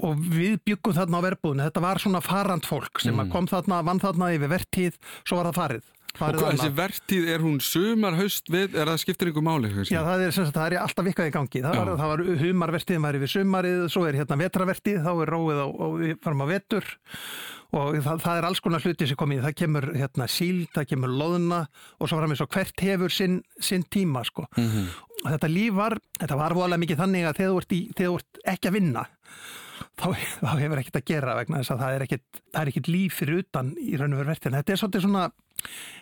[0.00, 3.30] og við byggum þarna á verbúðinu, þetta var svona farand fólk sem mm.
[3.32, 5.88] kom þarna, vann þarna yfir vertíð, svo var það farið.
[6.10, 9.70] Og hvað, þessi vertíð, er hún sumar, haust, við, er það skiptir einhver máli?
[9.86, 11.62] Já, það er, sagt, það er alltaf vikað í gangi.
[11.64, 15.62] Það var, það var humarvertíðin var yfir sumarið, svo er hérna vetravertíð, þá er róið
[15.62, 16.90] og, og við farum á vetur
[17.70, 19.44] og það, það er alls konar hluti sem komið.
[19.46, 23.40] Það kemur hérna síld, það kemur loðna og svo fram eins og hvert hefur sinn,
[23.62, 24.48] sinn tíma, sko.
[24.58, 24.90] Mhm.
[25.20, 28.10] Og þetta líf var, þetta var voðalega mikið þannig að þegar þú ert, í, þegar
[28.10, 29.02] þú ert ekki að vinna,
[30.00, 30.08] þá,
[30.44, 33.20] þá hefur ekkert að gera vegna þess að það er ekkert, það er ekkert líf
[33.20, 34.58] fyrir utan í raun og veru vertíðin.
[34.60, 35.28] Þetta er svolítið svona,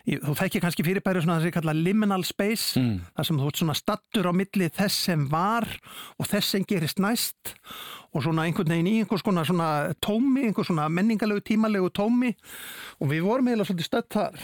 [0.07, 3.01] Þú þekkir kannski fyrirbæri svona það sem ég kalla liminal space, Mm.
[3.17, 5.67] þar sem þú ert svona stattur á milli þess sem var
[6.15, 7.51] og þess sem gerist næst
[8.15, 12.31] og svona einhvern veginn í einhvers konar svona tómi, einhvers svona menningalegu tímalegu tómi
[13.03, 14.39] og við vorum eiginlega svolítið stödd þar.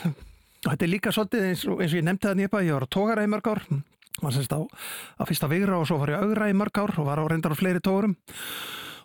[0.67, 2.89] Og þetta er líka svolítið eins og, eins og ég nefndi það nýpa, ég var
[2.91, 3.63] á tógara í mörg ár,
[4.19, 7.07] var semst á, á fyrsta vigra og svo var ég augra í mörg ár og
[7.07, 8.19] var á reyndar á fleiri tógurum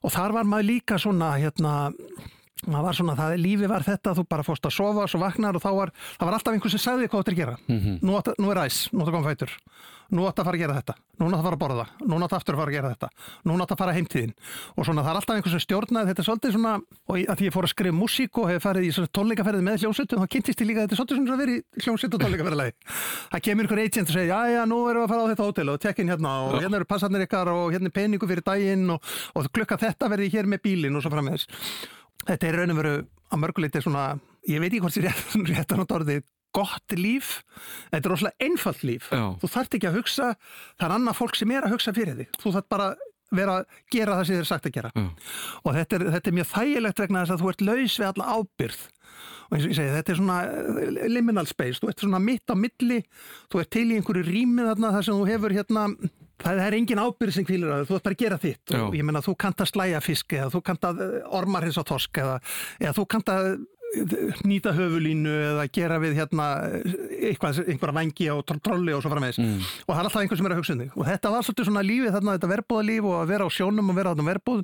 [0.03, 1.73] og þar var maður líka svona hérna
[2.65, 5.63] það var svona, það lífi var þetta þú bara fórst að sofa, svo vaknar og
[5.63, 7.56] þá var það var alltaf einhver sem sagði þér hvað þú ættir að gera.
[7.69, 8.00] Mhm.
[8.02, 9.56] nú, átt, nú er æs, nú átt að koma fætur.
[10.10, 11.84] Nú átt að fara að gera þetta, nú átt að fara að borða.
[12.10, 13.10] Nú átt aftur að fara að gera þetta,
[13.45, 14.32] nú átt að fara heimtíðin.
[14.74, 16.72] Og svona það er alltaf einhver sem stjórnaði þetta er svolítið svona,
[17.06, 20.28] og að ég fór að skrifa músík og hef farið í tónleikaferði með hljómsveitum þá
[20.34, 22.74] kynntist ég líka þetta er svolítið svona í hljómsveit og tónleikaferðilegi
[23.30, 25.45] það kemur ykkur agent og segir, já já, nú erum við að fara á þetta
[25.45, 28.89] hótel og tekkin hérna og hérna eru passarnir ykkar og hérna er peningu fyrir daginn
[28.95, 31.45] og, og klukka þetta verði hér með bílinn og svo framvegis
[32.27, 32.95] þetta er raun og veru
[33.29, 34.10] að mörguleiti svona,
[34.49, 37.43] ég veit ekki hvort sér rétt, rétt að nota orðið gott líf,
[37.91, 39.23] þetta er rosalega einfalt líf, Já.
[39.38, 42.32] þú þarft ekki að hugsa það er annað fólk sem er að hugsa fyrir þig.
[42.41, 42.88] Þú þarft bara
[43.29, 44.91] vera að gera það sem þér er sagt að gera.
[44.95, 45.03] Já.
[45.62, 48.32] og þetta er, þetta er mjög þægilegt vegna þess að þú ert laus við alla
[48.34, 48.79] ábyrð
[49.49, 52.49] og eins og ég segi, þetta er svona eh, liminal space, þú ert svona mitt
[52.49, 52.99] á milli.
[53.49, 55.86] Þú ert til í einhverju rými þarna þar sem þú hefur hérna
[56.43, 58.63] það er engin ábyrð sem kvílir að þér, þú ert bara að gera þitt.
[58.75, 58.84] Já.
[58.86, 61.80] og ég meina þú kannt að slæja fisk eða þú kannt að eh, ormar hins
[61.80, 62.38] á torsk eða,
[62.80, 66.93] eða þú kannt að eh, nýta höfulínu eða gera við hérna eh,
[67.32, 69.41] eitthvað, einhverja vangi á tr- trolli og svo framvegis.
[69.43, 69.58] Mm.
[69.86, 70.95] og það er alltaf einhver sem er að hugsa um þig.
[70.95, 73.99] Og þetta var svolítið svona lífið þarna, þetta verbúðalíf og að vera á sjónum og
[73.99, 74.63] vera á verbúð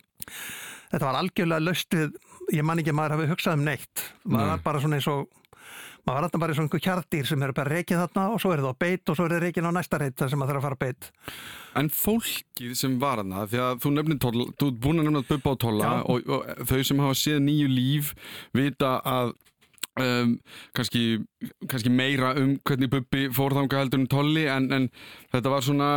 [0.91, 2.13] þetta var algjörlega löst við
[2.53, 4.03] ég man ekki að maður hafi hugsað um neitt.
[4.29, 5.25] Maður var bara svona eins og
[6.05, 8.61] maður var þarna bara og einhver kjardýr sem eru bara reikið þarna og svo er
[8.63, 10.61] það á beit og svo er það reikin á næsta reit þar sem maður þarf
[10.61, 11.09] að fara á beit
[11.75, 15.23] En fólkið sem var hana, því að þú nefnir tolla, þú ert búin að nefna
[15.31, 15.95] Bubba Tolla Já.
[16.13, 18.13] og, og þau sem hafa séð nýju líf
[18.55, 19.33] vita að
[19.99, 20.37] um,
[20.77, 21.03] kannski,
[21.67, 24.89] kannski meira um hvernig Bubbi fór þanga heldur en Tolli en, en
[25.33, 25.91] þetta var svona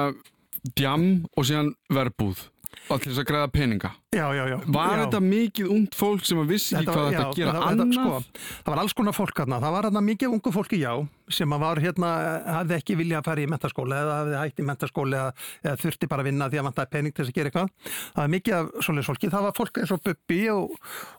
[0.75, 2.49] djam og síðan verbúð
[2.89, 3.91] til þess að græða peninga.
[4.13, 4.57] Já, já, já.
[4.65, 5.05] Var já.
[5.05, 7.91] þetta mikið ungt fólk sem að vissi ekki hvað þetta að gera annað?
[7.93, 10.93] sko, það var alls konar fólk þarna, það var þarna mikið ungu fólki já,
[11.29, 12.13] sem að var hérna,
[12.57, 15.33] hafði ekki vilja að fara í mentaskóla eða hafði hægt í mentaskóla eða,
[15.67, 17.69] eða þurfti bara að vinna því að vantaði pening til þess að gera eitthvað.
[18.17, 20.65] Það var mikið af svoleiðis fólki, það var fólk eins og Bubbi og,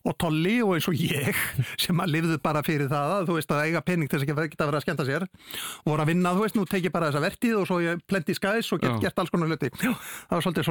[0.09, 1.33] og Tolli og eins og ég
[1.85, 4.49] sem að lifðu bara fyrir það að þú veist að eiga pening til þess að
[4.49, 7.11] geta verið að skemmta sér og voru að vinna, þú veist, nú tek ég bara
[7.11, 7.77] þessa vertið og svo
[8.09, 9.69] plendi skæs og get gert alls konar hluti.
[9.77, 10.65] Já, það var svolítið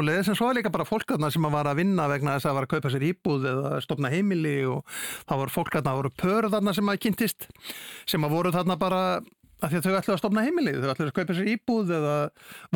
[2.09, 5.55] þarna vegna þess að var að kaupa sér íbúð eða stopna heimili og það voru
[5.55, 7.51] fólk þarna, það voru pör þarna sem að kynntist
[8.09, 9.03] sem að voru þarna bara
[9.59, 12.15] að því að þau ætlaðu að stopna heimili, þau ætlaðu að kaupa sér íbúð eða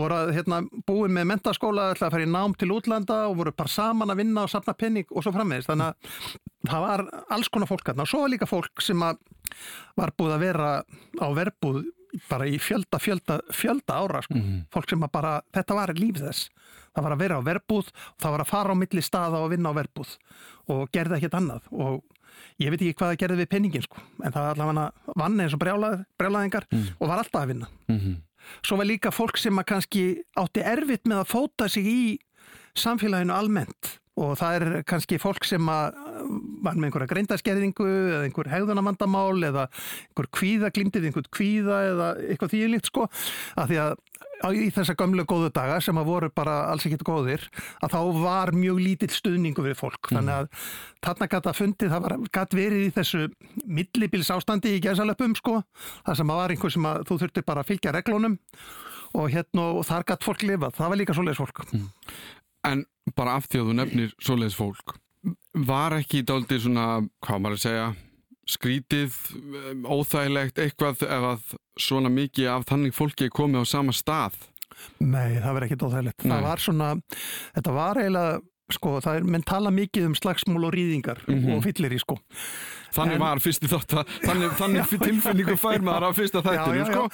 [0.01, 3.55] voru að hérna, búið með mentaskóla, ætlaðu að fara í nám til útlanda og voru
[3.55, 7.05] bara saman að vinna og safna penning og svo framvegist, þannig að það var
[7.37, 8.03] alls konar fólk þarna.
[8.03, 10.73] Og svo var líka fólk sem var búið að vera
[11.23, 11.85] á verbúð
[12.29, 14.35] bara í fjölda, fjölda, fjölda ára sko.
[14.35, 14.67] Mhm.
[14.73, 16.49] fólk sem bara, þetta var líf þess
[16.95, 17.87] það var að vera á verbúð
[18.21, 20.17] það var að fara á milli staða og vinna á verbúð
[20.69, 22.03] og gerði ekkert annað og
[22.61, 23.97] ég veit ekki hvað það gerði við penningin sko.
[24.25, 26.67] en það allavega vann eins og brjálað, brjálaðingar
[27.01, 28.17] og var alltaf að vinna Mhm.
[28.63, 30.05] svo var líka fólk sem að kannski
[30.37, 32.19] átti erfitt með að fóta sig í
[32.75, 35.97] samfélaginu almennt og það er kannski fólk sem að
[36.63, 42.53] var með einhverja greindaskerðingu eða einhver hegðunamandamál eða einhver kvíða, glýmdið einhver kvíða eða eitthvað
[42.55, 43.07] þýðilíkt sko.
[43.57, 47.45] Að því að í þessa gömlu góðu daga sem að voru bara alls ekkit góðir
[47.85, 50.11] að þá var mjög lítill stuðningu við fólk.
[50.11, 50.69] Þannig að
[51.07, 53.25] þarna gæti að fundið það var, gæti verið í þessu
[53.79, 55.61] millibils ástandi í gæsalöpum sko.
[56.03, 58.39] Það sem að var einhver sem að þú þurftir bara að fylgja reglunum
[59.13, 61.65] og hérna og þar gæti fólk lifað, það var líka svoleiðis fólk
[62.65, 62.85] En
[63.17, 64.97] bara af því að þú nefnir svoleiðis fólk,
[65.67, 66.85] var ekki dálítið svona,
[67.27, 67.89] hvað maður að segja,
[68.53, 69.17] skrítið,
[69.73, 74.39] um, óþægilegt, eitthvað ef að svona mikið af þannig fólki er komið á sama stað?
[74.99, 76.25] Nei, það var ekkit óþægilegt.
[76.25, 76.33] Nei.
[76.37, 76.89] Það var svona,
[77.59, 78.41] þetta var eiginlega,
[78.73, 81.53] sko, það er, menn tala mikið um slagsmól og rýðingar Mhm.
[81.57, 82.19] og fyllir í, sko.
[82.93, 87.05] Þannig En- var fyrsti þátt þannig, þannig tilfinningu fær maður á fyrsta þættinu, sko.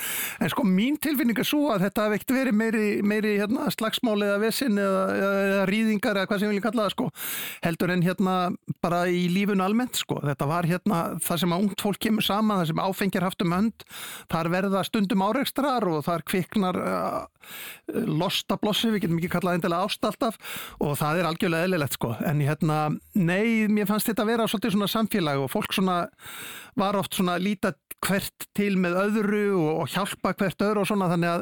[0.43, 4.17] En sko, mín tilfinning er svo að þetta hef ekkert verið meiri, meiri hérna, slagsmál
[4.27, 7.09] eða vesinn eða, eða, rýðingar eða hvað sem við viljum kalla það, sko.
[7.67, 8.37] Heldur en hérna
[8.85, 10.21] bara í lífunu almennt, sko.
[10.25, 13.57] Þetta var hérna það sem að ungt fólk kemur saman, það sem áfengir haft um
[13.57, 13.89] hönd,
[14.33, 17.23] þar verða stundum áreikstrar og þar kviknar uh,
[17.89, 20.37] lostablossi, við getum ekki kallað endilega ást alltaf
[20.85, 22.79] og það er algjörlega eðlilegt sko, en hérna,
[23.17, 25.99] nei, mér fannst þetta vera svolítið svona samfélag og fólk svona
[26.79, 31.09] var oft svona líta hvert til með öðru og, og hjálpa hvert öðru og svona
[31.11, 31.41] þannig að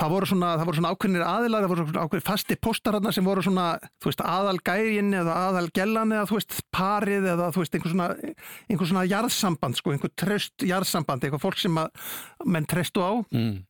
[0.00, 3.28] það voru svona, það voru svona ákveðnir aðilar, það voru svona ákveðir fasti postararna sem
[3.28, 3.66] voru svona,
[4.02, 7.94] þú veist, aðal gærin eða aðal gellan eða þú veist, parið eða þú veist, einhver
[7.94, 8.08] svona,
[8.66, 12.10] einhver svona jarðsamband sko, einhver tröst jarðsamband, eitthvað fólk sem að
[12.56, 13.62] menn trestu á Mm.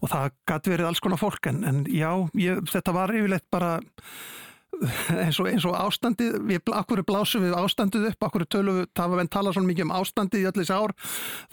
[0.00, 2.08] og það gæti verið alls konar fólk en, en já,
[2.40, 3.76] ég, þetta var yfirleitt bara
[5.24, 9.12] eins og, eins og ástandið, við, akkur blásum við ástandið upp, akkur tölum við, það
[9.12, 10.94] var venn tala svona mikið um ástandið í öll þessi ár?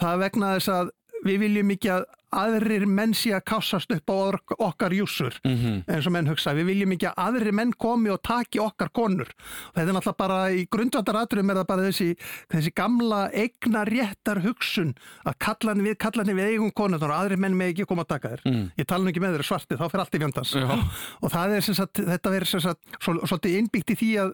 [0.02, 0.92] Það vegna þess að
[1.24, 4.16] við viljum ekki að aðrir menn sé að kássast upp á
[4.58, 5.84] okkar júsur Mhm.
[5.88, 9.30] eins og menn hugsa, við viljum ekki að aðrir menn komi og taki okkar konur
[9.30, 12.08] og þetta er náttúrulega bara í grundvandaratriðum er það bara þessi,
[12.50, 14.96] þessi gamla eigna réttar hugsun
[15.28, 18.30] að kallan við, kallan við eigum konur og aðrir menn með ekki koma að taka
[18.34, 18.72] þér Mm.
[18.80, 20.90] ég tala nú ekki með þeir svarti, þá fyrir allt í vjöndans Já.
[21.22, 24.34] og það er sem sagt, þetta verður sem sagt svol- svolítið innbyggt í því að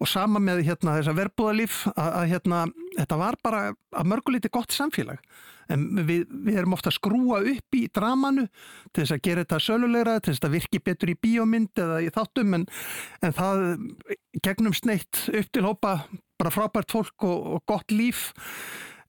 [0.00, 4.74] og sama með hérna þessa verbúðalíf að, að hérna, þetta var bara að mörguliti gott
[4.74, 5.20] samfélag
[5.72, 8.46] en við, við erum ofta að skrúa upp í dramanu
[8.92, 12.10] til þess að gera þetta sölulegra, til þess að virki betur í bíómynd eða í
[12.12, 12.66] þáttum en,
[13.24, 13.64] en það
[14.44, 15.94] gegnum sneitt upp til hópa
[16.40, 18.32] bara frábært fólk og, og gott líf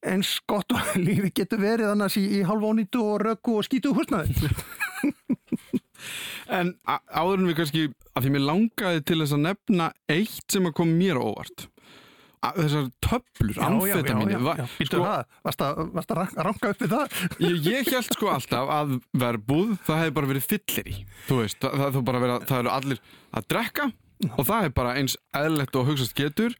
[0.05, 4.31] eins gott og lífi getur verið annars í, í halvónýtu og röggu og skítu húsnaði
[6.51, 10.67] En áður en við kannski, að því mér langaði til þess að nefna eitt sem
[10.69, 11.65] að kom mér óvart.
[12.45, 14.39] Að Þessar töflur, amfetamínu.
[14.91, 16.15] Það, varst að, að
[16.49, 17.19] ranka upp við það?
[17.45, 20.95] Ég, ég held sko alltaf að verbúð, það hefði bara verið fyllir í.
[21.29, 22.99] Þú veist, það, það, það, að- það eru allir
[23.39, 23.85] að drekka
[24.39, 26.53] og það er bara eins eðlilegt og hugsaðst getur.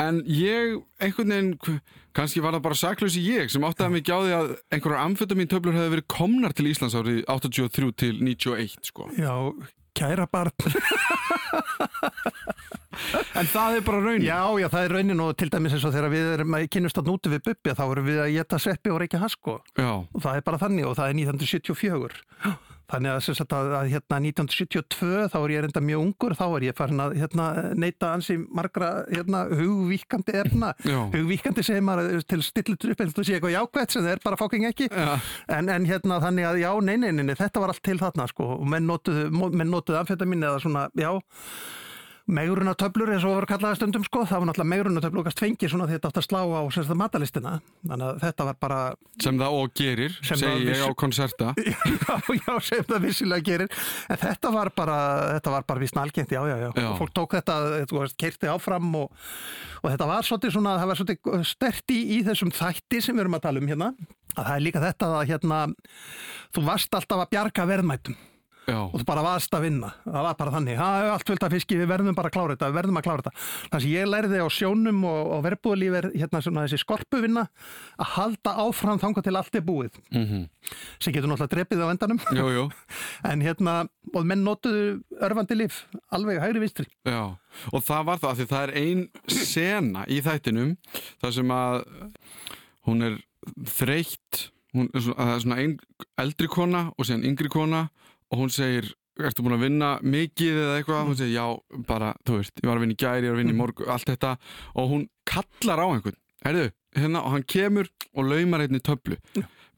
[0.00, 1.80] En ég, einhvern veginn,
[2.16, 5.04] kannski var það bara saklaus í ég sem áttaði mig ekki á því að einhverjar
[5.04, 9.10] amfetamín töflur hefði verið komnar til Íslands árið 83 til 91, sko.
[9.20, 9.34] Já,
[9.98, 10.56] kæra barn.
[13.38, 14.26] En það er bara raunin.
[14.26, 17.00] Já, já, það er raunin og til dæmis eins og þegar við erum að kynast
[17.00, 19.90] að núti við Bubbi þá erum við að geta sveppi og reykja hasko Já.
[20.02, 22.22] og það er bara þannig og það er 1974.
[22.92, 26.42] Þannig að, sem sagt að, að hérna 1972 þá er ég reynda mjög ungur, þá
[26.58, 27.46] er ég farin að hérna,
[27.80, 30.74] neyta ansi margra hérna, hugvíkandi efna.
[30.84, 30.98] Já.
[31.14, 34.40] Hugvíkandi segir maður til stillit upp en þú sé eitthvað jákvæmt sem það er bara
[34.42, 34.90] fóking ekki.
[34.92, 38.28] En, en hérna þannig að já, nei, nei, nei, nei, þetta var allt til þarna
[38.28, 39.30] sko og menn notuðu,
[39.62, 41.14] notuðu amfetamin eða svona, já,
[42.36, 45.86] megrunartöflur eins og voru kallaði stundum sko, það var náttúrulega megrunartöflur og gast fengið svona
[45.88, 47.52] því þetta átt að slá á sem sagt matalistina,
[47.84, 48.78] þannig að þetta var bara,
[49.22, 51.50] Sem það og gerir, það segi ég á konserta.
[51.62, 53.76] já, já, sem það vissilega gerir,
[54.08, 54.96] en þetta var bara,
[55.36, 56.88] þetta var bara við snalgengt, já, já, já, Já.
[56.98, 57.58] fólk tók þetta,
[57.92, 59.22] veist, keirti áfram og,
[59.82, 63.26] og þetta var svolítið svona, það var svolítið stert í, í þessum þætti sem við
[63.26, 63.92] erum að tala um hérna,
[64.32, 65.62] að það er líka þetta að hérna,
[66.56, 68.20] þú varst alltaf að bjarga verðmætum
[68.68, 68.78] Já.
[68.78, 69.88] og þú bara varst að vinna.
[70.04, 72.54] Það var bara þannig, það er allt fullt af fiski við verðum bara að klára
[72.56, 73.32] þetta, við verðum að klára þetta.
[73.72, 77.44] Þannig að ég lærði á sjónum og, og verbúðalíf er hérna svona þessi skorpuvinna
[77.98, 79.98] að halda áfram þangað til allt er búið.
[80.14, 80.44] Mm
[81.02, 82.18] sem getur náttúrulega drepið á endanum.
[82.38, 82.60] Jú, jú.
[83.32, 83.72] en hérna,
[84.14, 85.80] og menn notuðu örfandi líf,
[86.14, 86.86] alveg hægri vinstri.
[87.02, 87.34] Já,
[87.74, 90.76] og það var það því það er ein sena í þættinum
[91.18, 91.80] þar sem að
[92.86, 93.18] hún er
[93.74, 95.74] þreytt hún, er svona- það er svona ein
[96.22, 97.82] eldri kona og síðan yngri kona
[98.32, 102.38] og hún segir, ertu búin að vinna mikið eða eitthvað, hún segir, já, bara þú
[102.40, 104.36] veist, ég var að vinna í gæri, ég var að vinna í morgu allt þetta,
[104.80, 106.20] og hún kallar á einhvern.
[106.42, 109.20] Herðu, hérna, og hann kemur og laumar í töflu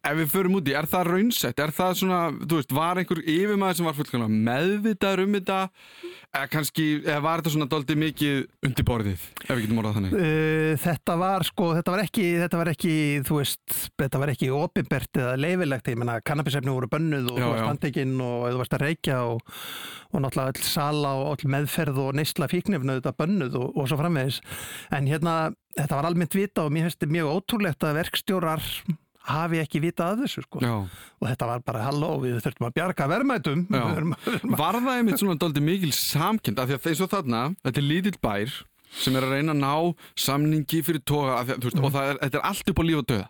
[0.04, 1.60] ef við förum út í, er það raunsætt?
[1.62, 5.58] Er það svona, þú veist, var einhver yfirmaður sem var fullkomlega meðvitaður um þetta?
[6.34, 10.16] Eða kannski, eða var þetta svona doldið mikið undir borðið ef við getum orðað þannig?
[10.18, 12.94] Uh, þetta var sko, þetta var ekki, þetta var ekki,
[13.28, 17.44] þú veist, þetta var ekki opinbert eða leifilegt, ég menna kannabisefni voru bönnuð og Já,
[17.44, 19.54] þú varst handekinn og þú varst að reykja og,
[20.10, 24.00] og náttúrulega öll sala og öll meðferð og neysla fíknefnu þetta bönnuð og, og svo
[24.02, 24.42] framvegis.
[24.98, 25.38] En hérna,
[25.78, 28.68] þetta var almennt vita og mér finnst þetta mjög ótrúlegt að verkstjórar
[29.24, 30.60] hafi ekki vita að þessu sko.
[31.20, 33.08] Og þetta var bara, halló, við þurftum að bjarga
[33.80, 37.88] að- Var það einmitt svona doldið mikil samkend af því að og þarna, þetta er
[37.88, 38.52] lítill bær
[38.94, 41.84] sem er að reyna að ná samningi fyrir toga að, veist, Mhm.
[41.84, 43.28] og það er, þetta er allt upp á líf og döða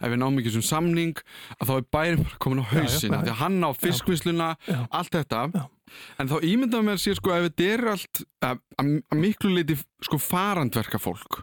[0.00, 1.14] ef við náum ekki sem samning
[1.60, 3.22] að þá er bærin komin á hausin já, já.
[3.22, 4.56] því að hann á fiskvisluna,
[4.90, 5.68] allt þetta Já.
[6.18, 9.76] En þá ímyndaðum mér sér sko ef þetta er allt að, að, að miklu leiti
[10.04, 11.42] sko farandverka fólk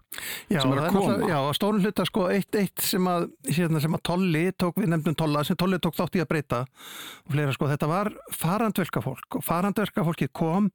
[0.51, 1.29] Já, sem er að koma.
[1.29, 4.91] Já, að stórum hluta sko eitt, eitt sem að, hérna, sem að Tolli tók, við
[4.91, 9.05] nefndum Tolla, sem Tolli tók þátt í að breyta og fleira sko, þetta var farandverka
[9.05, 10.69] fólk og farandverka fólkið kom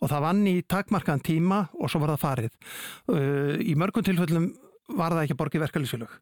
[0.00, 2.58] og það vann í takmarkaðan tíma og svo var það farið.
[3.10, 4.50] Uh, í mörgum tilfellum
[4.96, 6.14] var það ekki að borga í verkalýsfélög.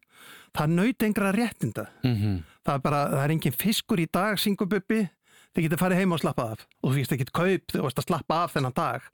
[0.57, 1.85] Það naut engra réttinda.
[2.03, 2.39] mm -hmm.
[2.65, 5.09] Það er bara, það er engin fiskur í dag, syngububbi,
[5.55, 6.65] þið getur farið heim og slappað af.
[6.83, 9.09] Og þú fyrst ekkit kaup, þú varst að slappa af þennan dag.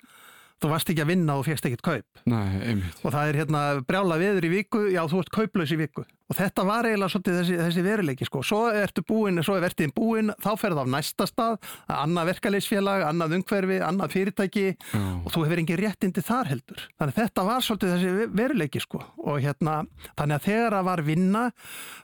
[0.64, 2.22] Þú varst ekki að vinna og fyrst ekkit kaup.
[2.32, 6.06] Nei, og það er hérna brjála veður í viku, já þú ert kauplaus í viku
[6.26, 9.94] og þetta var eiginlega svolítið þessi, þessi veruleiki sko, svo ertu búin, svo er vertiðin
[9.94, 11.58] búin þá ferð á næsta stað,
[11.92, 15.04] annað verkaleysfélag, annað umhverfi, annað fyrirtæki Já.
[15.22, 16.82] og þú hefur engin réttindi þar heldur.
[16.98, 19.02] Þannig að þetta var svolítið þessi veruleiki sko.
[19.26, 19.76] Og hérna,
[20.18, 21.44] þannig að þegar það var vinna,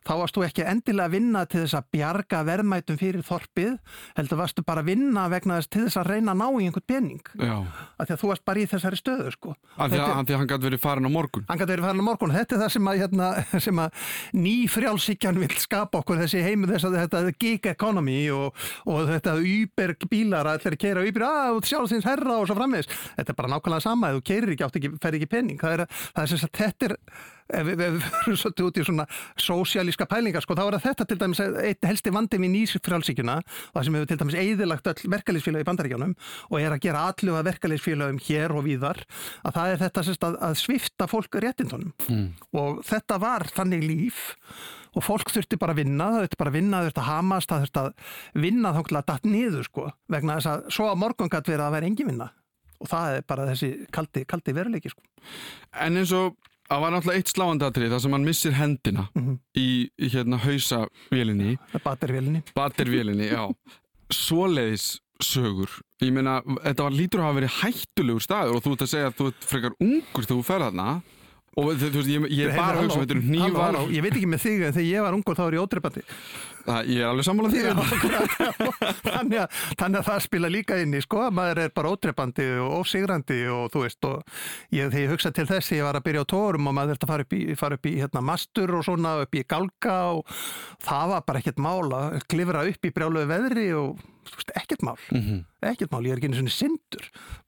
[0.06, 3.74] þá varst þú ekki endilega að vinna til þess að bjarga verðmætum fyrir þorpið,
[4.20, 6.88] heldur varstu bara að vinna vegna þess til þess að reyna að ná í einhvern
[6.92, 9.56] pening, af því að þú varst bara í þessari stöðu sko.
[9.78, 12.32] Af því að, að hann gæti verið farin á morgun
[14.38, 18.56] ný frjálsíkjan vil skapa okkur þessi heimu þess að þetta gig economy og,
[18.90, 22.90] og þetta Uber bílar að að keira Uber að sjálfsins herra og svo framvegis.
[23.18, 25.86] Þetta er bara nákvæmlega sama, þú keirir ekki átt ekki fer ekki penning, það er,
[26.16, 26.98] það er sem sagt þetta er
[27.54, 29.06] ef við fyrir svolítið út í svona
[29.40, 33.88] sósialíska pælingar, sko, þá er þetta til dæmis eitt helsti vandi við nýs frjálsíkjuna það
[33.88, 36.18] sem hefur til dæmis eðilagt öll verkalýsfélagi í bandaríkjánum
[36.50, 39.02] og er að gera allu að verkalýsfélagum hér og víðar
[39.46, 42.28] að það er þetta sérst, að, að svifta fólk réttindunum mm.
[42.62, 44.22] og þetta var þannig líf
[44.92, 47.52] og fólk þurfti bara að vinna, það þurfti bara að vinna, það þurfti að hamast,
[47.52, 51.32] það þurfti að vinna þá að datt niður sko, vegna þess að svo að morgun
[51.32, 52.28] gætt verið að vera engin vinna
[52.82, 55.04] og það er bara þessi kaldi, kaldi veruleiki sko.
[55.86, 56.36] En eins og
[56.72, 59.38] það var náttúrulega eitt sláandatrið þar sem hann missir hendina Mhm.
[59.60, 59.68] í,
[60.00, 62.44] í hérna hausavélinni Það er batervélinni.
[62.56, 63.44] Battervélinni, já
[64.12, 65.70] Svoleiðis sögur
[66.02, 69.10] Ég meina, þetta var lítur að hafa verið hættulegur staður og þú ert að segja
[69.12, 70.88] að þú ert frekar ungur þegar þú fer þarna
[71.60, 74.14] og þú veist, ég, ég er bara að hugsa um þetta hnífar halló, Ég veit
[74.16, 76.04] ekki með þig en þegar ég var ungur þá er ég ódreipandi
[76.62, 77.62] Það, ég er alveg sammálað því.
[79.08, 82.46] Þannig, að, þannig að það spila líka inn í sko, að maður er bara ódreipandi
[82.62, 84.22] og ósigrandi og þú veist og
[84.70, 87.08] ég, þegar ég hugsa til þess ég var að byrja á tórum og maður þurfti
[87.08, 90.38] að fara upp í, fara upp í hérna, mastur og svona upp í galga og
[90.86, 94.06] það var bara ekkert mál að klifra upp í brjáluðu veðri og
[94.40, 94.98] veist, ekkert mál.
[95.12, 95.46] Mhm.
[95.62, 97.04] ekkert mál, ég er ekki einu svona sindur.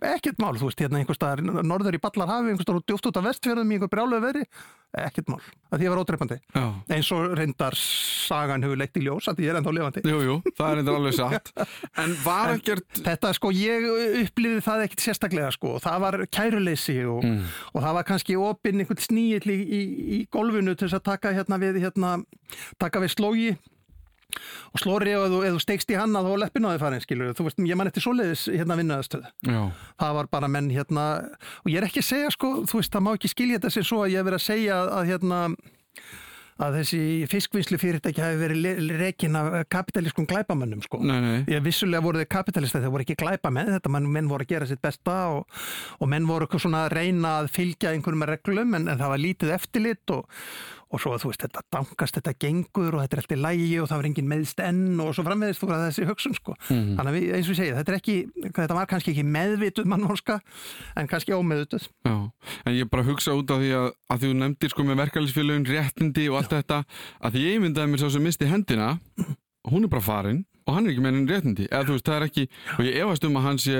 [0.05, 3.23] Ekkert mál, þú veist, hérna einhvers staðar norður í Ballarhafi, einhvers staðar djúft út af
[3.25, 4.43] vestfjörðum í einhver brjáluðu veðri,
[4.93, 5.39] ekkert mál.
[5.73, 9.41] Að því ég var ódreipandi Já, eins og reyndar sagan hefur leitt í ljós að
[9.41, 10.03] ég er ennþá lifandi.
[10.05, 11.51] Jú, jú, það er eitthvað alveg satt.
[12.03, 13.89] En var ekkert Þetta sko, ég
[14.27, 17.43] upplýði það ekkit sérstaklega sko, það var kæruleysi og, Mm.
[17.73, 19.81] og það var kannski opinn einhvern sníill í, í,
[20.19, 22.23] í golfinu til þess að taka hérna við hérna,
[22.77, 23.57] taka við slógi
[24.73, 27.37] og slóri og ef þú, steikst í hann að þú leppin á þið farin, skilur
[27.37, 29.61] þú veist, ég man eftir svoleiðis hérna vinnaðastöð Já,
[30.01, 31.05] það var bara menn hérna
[31.63, 33.87] og ég er ekki að segja sko, þú veist, það má ekki skilja þetta sem
[33.87, 35.45] svo að ég hef verið að segja að hérna
[36.61, 36.99] að þessi
[37.31, 40.99] fiskvinnslu fyrirtæki hafi verið rekin af kapitalískum glæpamönnum sko.
[41.01, 41.39] nei, nei.
[41.49, 44.53] Ég vissulega voru þeir kapitalista, þeir voru ekki glæpa með þetta, menn, menn voru að
[44.53, 45.63] gera sitt besta og,
[45.99, 49.23] og menn voru eitthvað svona að reyna að fylgja einhverjum reglum en, en það var
[49.23, 50.43] lítið eftirlit og,
[50.93, 53.79] og svo að þú veist, þetta dankast, þetta gengur og þetta er allt í lægi
[53.81, 56.55] og það var engin meðst enn og svo framvegist þú veist þessi hugsun sko.
[56.69, 56.93] Mhm.
[56.99, 58.17] Þannig að við, eins og ég segi, þetta er ekki,
[58.59, 60.39] þetta var kannski ekki meðvituð mannvorska
[60.95, 61.89] en kannski ómeðvituð.
[62.05, 62.15] Já,
[62.65, 66.29] en ég bara hugsa út af því að, að þú nefndir sko með verkefælisfélögin réttindi
[66.29, 66.83] og allt þetta
[67.23, 68.93] að því ég myndaði mér sá sem misti hendina
[69.69, 72.17] hún er bara farin og hann er ekki með henni réttindi eða þú veist, það
[72.19, 72.45] er ekki,
[72.77, 73.79] og ég efast um að hann sé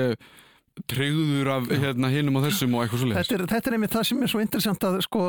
[0.90, 4.06] treyður af hérna hinum og þessum og eitthvað svo Þetta er, þetta er einmitt það
[4.08, 5.20] sem er svo interessant að sko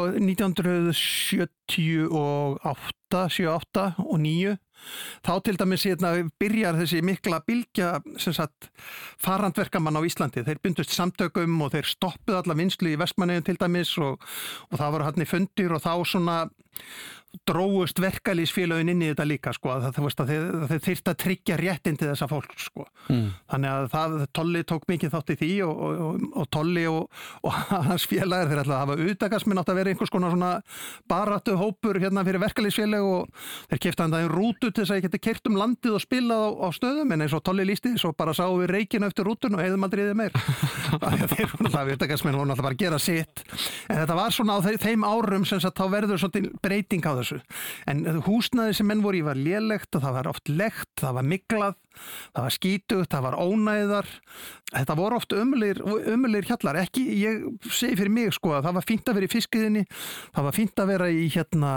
[1.06, 4.56] 78, 78 og 9
[5.26, 8.70] þá til dæmis hérna, byrjar þessi mikla bylgja sem sagt
[9.22, 13.96] farandverkamann á Íslandi þeir byndust samtökum og þeir stoppuð alla vinslu í vestmanniðum til dæmis
[14.02, 14.24] og,
[14.72, 16.40] og það voru hann í fundir og þá svona
[17.44, 21.58] dróust verkalýsfélagin inn í þetta líka sko, að það, það, það, þeir þyrst að tryggja
[21.60, 22.86] réttin til þessa fólk sko.
[23.10, 23.26] Mm.
[23.52, 27.58] þannig að það, Tolli tók mikið þátt í því og, og, og Tolli og, og
[27.90, 30.52] hans félagar þeir að hafa auðdagasminn átt að vera einhvers konar svona
[31.12, 34.32] baratu hópur hérna fyrir verkalýsfélag og þeir kefti hann það í
[34.66, 37.24] rútu til þess að ég geti kert um landið og spilað á, á stöðum en
[37.26, 40.18] eins og Tolli lísti svo bara sáum við reikinu eftir rútun og heiðum aldrei þið
[40.18, 40.36] meir.
[41.36, 43.44] Þeir voru alltaf auðdagasminn voru alltaf bara að gera sitt.
[43.90, 47.40] En þetta var svona á þeim árum sem þá verður svona breyting á þessu.
[47.92, 51.30] En húsnaði sem menn voru í var lélegt og það var oft legt, það var
[51.36, 51.82] miklað
[52.36, 54.10] það var skítugt, það var ónæðar.
[54.76, 59.08] Þetta voru oft ömulir hjallar, ekki, ég segi fyrir mig sko að það var fínt
[59.08, 59.84] að vera í fiskiðinni
[60.36, 61.76] það var fínt að vera í hérna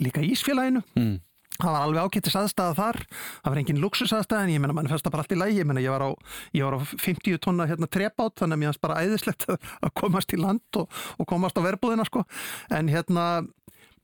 [0.00, 0.84] líka ísfélaginu.
[0.96, 1.16] Mm.
[1.58, 2.98] Það var alveg ákættis aðstæða þar,
[3.42, 5.82] það var engin luxusaðstæða en ég menna mann festa bara allt í lægi, ég menna
[5.82, 6.10] ég var á,
[6.54, 10.34] ég var á 50 tonna hérna trepát þannig að mér fannst bara æðislegt að komast
[10.34, 12.22] í land og, og komast á verbúðina sko.
[12.70, 13.28] En hérna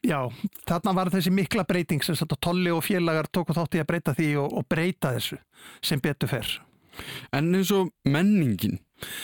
[0.05, 0.19] Já,
[0.69, 3.89] þarna var þessi mikla breyting sem satt að Tolli og félagar tóku þátt í að
[3.89, 5.39] breyta því og, og breyta þessu
[5.81, 6.51] sem betur fer.
[7.35, 8.77] En eins og menningin,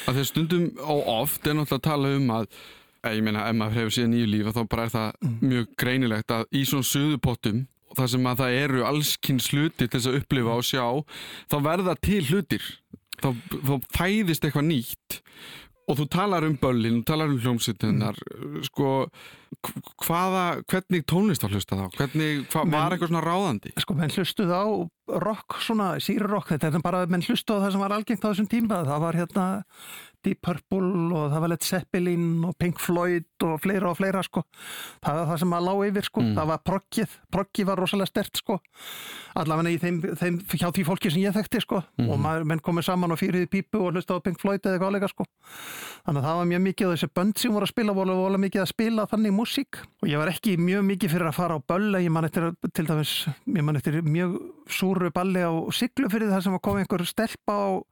[0.09, 3.59] að þeir stundum á oft er náttúrulega að tala um að eh, ég meina, ef
[3.61, 7.61] maður hefur síðan nýju líf þá bara er það mjög greinilegt að í svona suðupottum,
[7.99, 10.84] þar sem að það eru allskins hluti til þess að upplifa og sjá,
[11.51, 12.68] þá verða til hlutir.
[13.20, 13.28] Þá,
[13.66, 15.20] þá fæðist eitthvað nýtt.
[15.91, 18.18] Og þú talar um böllin, þú talar um hljómsveitinnar
[18.68, 18.91] sko,
[20.07, 21.88] hvaða hvernig tónlist var hlusta þá?
[21.97, 23.72] Hvernig, hva, Men- var eitthvað svona ráðandi?
[23.82, 24.64] Sko, menn hlustuð á
[25.24, 28.49] rock, svona sírrock, þetta er bara, menn hlustuð á það sem var algengt á þessum
[28.53, 29.47] tíma, það var hérna
[30.25, 34.45] Deep Purple og það var Led Zeppelin og Pink Floyd og fleira og fleira, sko.
[35.05, 36.25] Það var það sem að lág yfir, sko.
[36.25, 36.35] Mm.
[36.39, 38.59] Það var proggið, proggið var rosalega stert, sko.
[39.41, 41.83] Allavega í þeim, þeim, hjá því fólki sem ég þekkti, sko.
[41.99, 42.11] Mhm.
[42.11, 44.93] Og maður, menn komið saman og fyrirði pípu og hlustuð á Pink Floyd eða eitthvað
[44.93, 45.27] áleika, sko.
[46.05, 48.41] Þannig að það var mjög mikið og þessi bönd sem voru að spila voru voru
[48.41, 51.61] mikið að spila þannig músík og ég var ekki mjög mikið fyrir að fara á
[51.73, 54.37] böll ég man eftir til dæmis ég man eftir mjög
[54.71, 57.85] súru balli á siglu fyrir það sem var komið einhver stelpa og,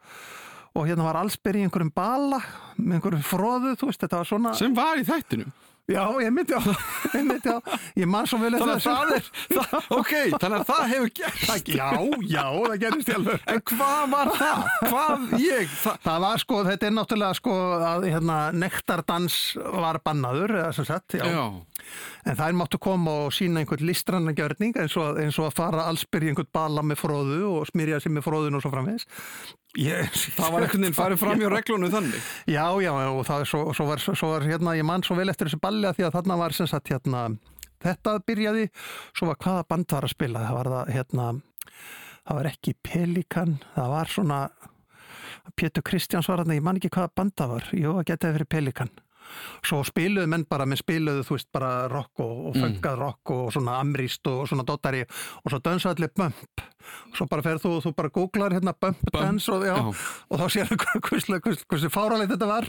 [0.74, 2.42] og hérna var allsbyrði í einhverjum bala
[2.76, 5.48] með einhverjum fróðu, þú veist, þetta var svona Sem var í þættinu?
[5.88, 6.60] Já, ég myndi á,
[7.16, 7.56] ég á
[7.96, 11.38] ég man svo vel eftir það er, það, ok, þannig að það hefur gert.
[11.48, 11.86] það Já,
[12.28, 14.66] já, það gerist í alveg En hvað var það?
[14.82, 17.56] Hvað ég, það, Það var sko, þetta er náttúrulega sko
[17.88, 19.38] að hérna, nektardans
[19.78, 21.24] var bannaður, eða sem sagt, já.
[21.24, 21.46] já.
[22.28, 25.86] En þær máttu koma og sína einhvern listranna gjörning eins og, eins og að fara
[25.90, 29.06] allsbyr í einhvern bala með fróðu og smyrja sig með fróðun og svo framvegis.
[29.78, 32.30] Ég, Það var einhvern veginn farið fram hjá reglunum þannig.
[32.48, 35.50] Já, já, og það, svo, svo, var, svo var hérna, ég man svo vel eftir
[35.50, 37.26] þessu balli að því að þarna var sem sagt hérna,
[37.84, 38.64] þetta byrjaði,
[39.16, 41.28] svo var hvaða band var að spila, það var það hérna,
[42.24, 44.40] það var ekki Pelikan, það var svona,
[45.58, 48.50] Pétur Kristjáns var þarna, ég man ekki hvaða band það var, jú, það getaði fyrir
[48.56, 48.96] Pelikan.
[49.66, 53.52] Svo spiluðu menn bara, menn spiluðu, þú veist, bara rock og, og fengað rock og
[53.54, 56.64] svona amrist og svona dottari og svo dansa allir bump.
[57.16, 60.46] Svo bara ferð þú og þú bara googlar hérna bump, dans og, já, og þá
[60.54, 62.68] sér það hversu fáralegt þetta var.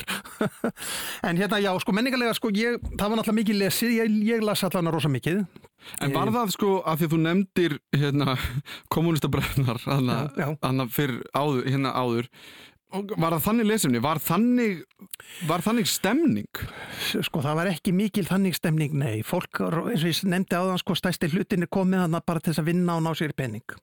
[1.30, 4.66] en hérna, já, sko menningarlega, sko, ég, það var náttúrulega mikið lesið, ég, ég las
[4.68, 5.44] allan rosa mikið.
[6.04, 8.36] En var það sko að því að þú nefndir hérna
[10.36, 10.50] já.
[10.66, 14.80] hann fyrr áður, hérna áður og var það þannig lesefni, var þannig
[15.50, 16.62] var þannig stemning?
[17.22, 20.98] Sko það var ekki mikil þannig stemning, nei, fólk, eins og ég nefndi áðan, sko
[20.98, 23.78] stæsti hlutin er komið þannig bara til þess að vinna og ná sér í pening.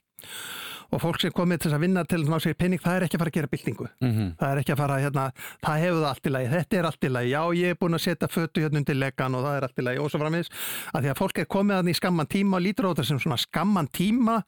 [0.94, 3.18] Og fólk sem komið til að vinna til að ná sér pening, það er ekki
[3.18, 3.88] að fara að gera byltingu.
[4.00, 4.28] mm -hmm.
[4.38, 5.24] Það er ekki að fara, hérna,
[5.62, 7.94] það hefur það allt í lagi, þetta er allt í lagi, já ég er búin
[7.94, 10.50] að setja fötu hérna undir legan og það er allt í lagi og svo framins,
[10.94, 13.18] að því að fólk er komið þannig í skamman tíma og lítur á þetta sem
[13.18, 14.44] svona skamman tíma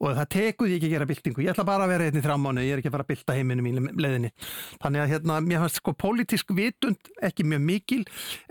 [0.00, 2.24] og það tekur því ekki að gera byltingu, ég ætla bara að vera hérna í
[2.26, 3.72] þrjá mánu, ég er ekki að fara að bylta heiminum í
[4.04, 4.30] leðinni.
[4.82, 8.02] Þannig að hérna, mér fannst sko pólitísk vitund ekki mjög mikil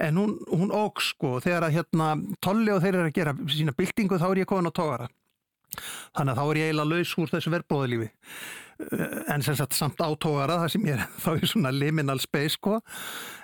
[0.01, 3.75] en hún, hún óg sko, þegar að hérna tolli og þeir eru að gera sína
[3.77, 5.09] byltingu þá er ég komin á tógara.
[6.15, 8.11] Þannig að þá er ég eiginlega laus úr þessu verbróðilífi.
[9.31, 12.81] En sem sagt samt átógara, það sem ég er þá í svona liminal space, sko.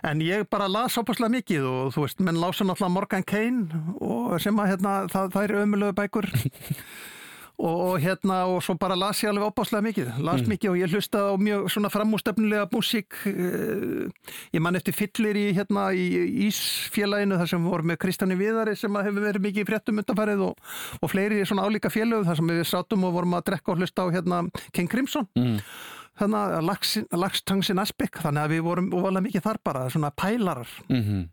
[0.07, 4.35] En ég bara las ápaslega mikið og þú veist, menn lása náttúrulega Morgan Kane og
[4.43, 6.31] sem að hérna, það, það er ömulegu bækur.
[7.61, 10.07] og, hérna, og svo bara las ég alveg ápaslega mikið.
[10.25, 13.13] Las mikið og ég hlustaði á mjög svona framústefnulega músík.
[13.29, 14.09] eh,
[14.53, 18.93] Ég man eftir fyllir í hérna í Ísfélaginu þar sem voru með Kristjáni Viðari sem
[18.97, 20.57] hefur verið mikið í fréttum undanfærið og,
[21.01, 24.03] og fleiri svona álíka félög þar sem við sátum og vorum að drekka og hlusta
[24.03, 24.43] á hérna
[24.73, 25.59] King Crimson Mm.
[26.19, 31.29] þannig að lagstangsin aspek þannig að við vorum óvalega mikið þar bara svona pælarar Mm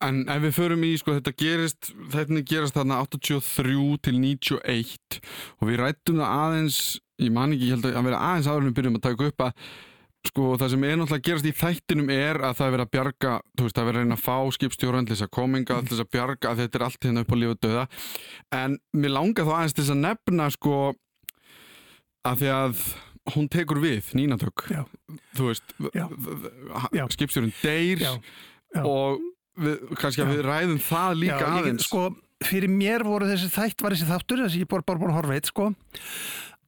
[0.00, 5.20] En ef við förum í, sko, þetta gerist, þetta gerast þarna 83 til 91
[5.60, 6.80] og við rættum það aðeins,
[7.20, 9.70] ég man ekki, ég held að vera aðeins en við byrjum að taka upp að
[10.30, 12.90] sko það sem er náttúrulega að gerast í þættinum er að það er verið að
[12.96, 15.78] bjarga, þú veist, það er verið að reyna að fá skipstjóran til þess að kominga,
[15.80, 17.84] til þess að bjarga, að þetta er allt hérna upp á líf og döða.
[18.60, 20.76] En mér langar þá aðeins til þess að nefna, sko,
[22.28, 22.84] að því að
[23.34, 24.82] hún tekur við, nýnatök, Já.
[25.38, 25.74] þú veist,
[27.16, 28.12] skipstjórin deyr Já,
[28.76, 28.82] já.
[28.84, 29.20] og
[29.66, 31.88] við, kannski að við ræðum það líka Já, ég, aðeins.
[31.88, 32.04] sko,
[32.50, 35.36] fyrir mér voru þessi þætt var þessi þáttur, þessi ég bor bara búin að horfa
[35.38, 35.72] eitt, sko.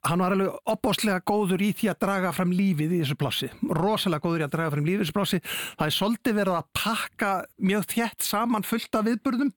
[0.03, 3.49] Hann var alveg opbáslega góður í því að draga fram lífið í þessu plássi.
[3.79, 5.39] Rosalega góður í að draga fram lífið í þessu plássi.
[5.79, 7.31] Það er svolítið verið að pakka
[7.71, 9.53] mjög þétt saman fullt af viðburðum.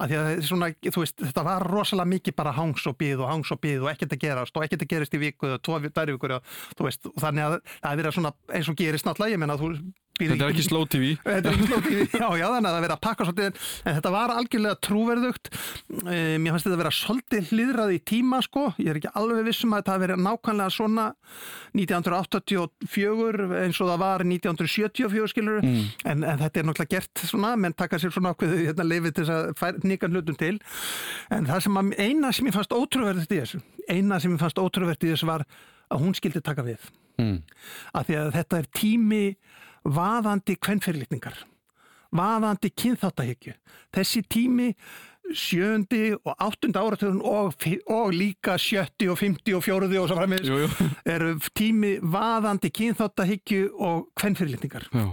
[0.00, 3.52] Af að svona, þú veist, þetta var rosalega mikið bara hangs og bíð og hangs
[3.52, 6.16] og bíð og ekkert að gerast og ekkert að gerast í viku og tvo dæri
[6.16, 6.38] vikur
[6.72, 6.88] þú
[7.20, 9.92] þannig að það er verið eins og gerist náttúrulega, ég menna þú býður
[10.22, 11.14] Þetta er ekki slow TV.
[11.24, 13.52] Þetta er ekki slótið, já, já, þannig að það verið að pakka svolítið,
[13.82, 15.48] en þetta var algjörlega trúverðugt.
[16.02, 18.64] E, mér fannst þetta að vera svolítið hlýðrað í tíma, sko.
[18.78, 21.06] Ég er ekki alveg vissum að þetta hafi verið nákvæmlega svona
[21.74, 25.84] 1984 eins og það var 1974, skilur Mm.
[26.04, 29.24] en, en þetta er náttúrulega gert svona, menn taka sér svona ákveðu hérna, leifið til
[29.24, 30.58] þess að nýka hlutum til.
[31.30, 34.58] En það sem að, eina sem ég fannst ótrúverðist í þessu, eina sem ég fannst
[34.58, 35.28] ótrúverðist í þessu
[39.84, 41.40] er vaðandi kvenfyrirlitningar
[42.12, 43.54] vaðandi kynþáttahyggju
[43.96, 44.74] þessi tími
[45.32, 47.54] sjöndi og áttunda áratöðun og,
[47.88, 50.50] og líka sjötti og fymti og fjóruði og svo framins
[51.08, 55.06] eru tími vaðandi kynþáttahyggju og kvenfyrirlitningar Já.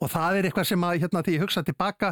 [0.00, 2.10] og það er eitthvað sem að hérna, því ég hugsa tilbaka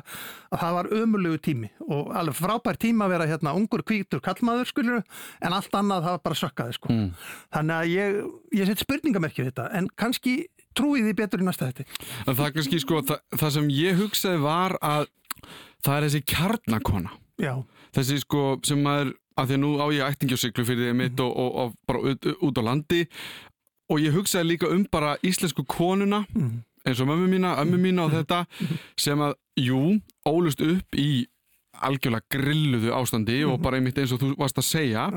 [0.53, 4.70] að það var ömulegu tími og alveg frábær tíma að vera hérna ungur kvítur kallmaður
[4.70, 5.03] skulur
[5.40, 7.11] en allt annað það var bara sökkaði sko Mm.
[7.57, 8.22] þannig að ég,
[8.61, 10.36] ég set spurningamerki við þetta en kannski
[10.77, 11.87] trúi því betur í næsta þetta
[12.27, 15.09] En það kannski sko, það, það sem ég hugsaði var að
[15.85, 17.12] það er þessi kjarnakona.
[17.41, 17.55] já,
[17.97, 21.31] Þessi sko sem maður, að því að nú á ég ættingjósiklu fyrir því mitt og,
[21.33, 23.07] og, og bara út, út á landi.
[23.91, 26.53] Og ég hugsaði líka um bara íslensku konuna mm.
[26.87, 28.45] eins og mömmu mína, ömmu mína og þetta
[29.01, 29.97] sem að, jú,
[30.29, 31.27] ólust upp í
[31.81, 35.09] algjörlega grilluðu ástandi og bara einmitt eins og þú varst að segja.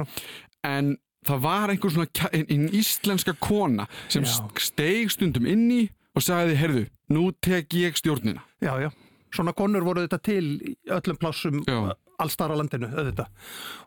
[0.65, 0.95] En
[1.27, 4.35] það var einhver svona kja- ein, ein íslenska kona sem Já.
[4.59, 5.81] steig stundum inn í
[6.15, 8.91] og sagði, heyrðu, nú tek ég stjórnina já, já
[9.33, 11.95] svona konur voru þetta til öllum plássum Já.
[12.21, 13.25] allstar á landinu auðvitað.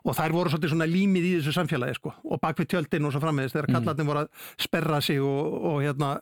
[0.03, 2.11] og þær voru svona límið í þessu samfélagi sko.
[2.27, 4.27] og bak við tjöldin og svo frammiðist þegar kallarnir voru að
[4.59, 6.19] sperra sig og, og hérna,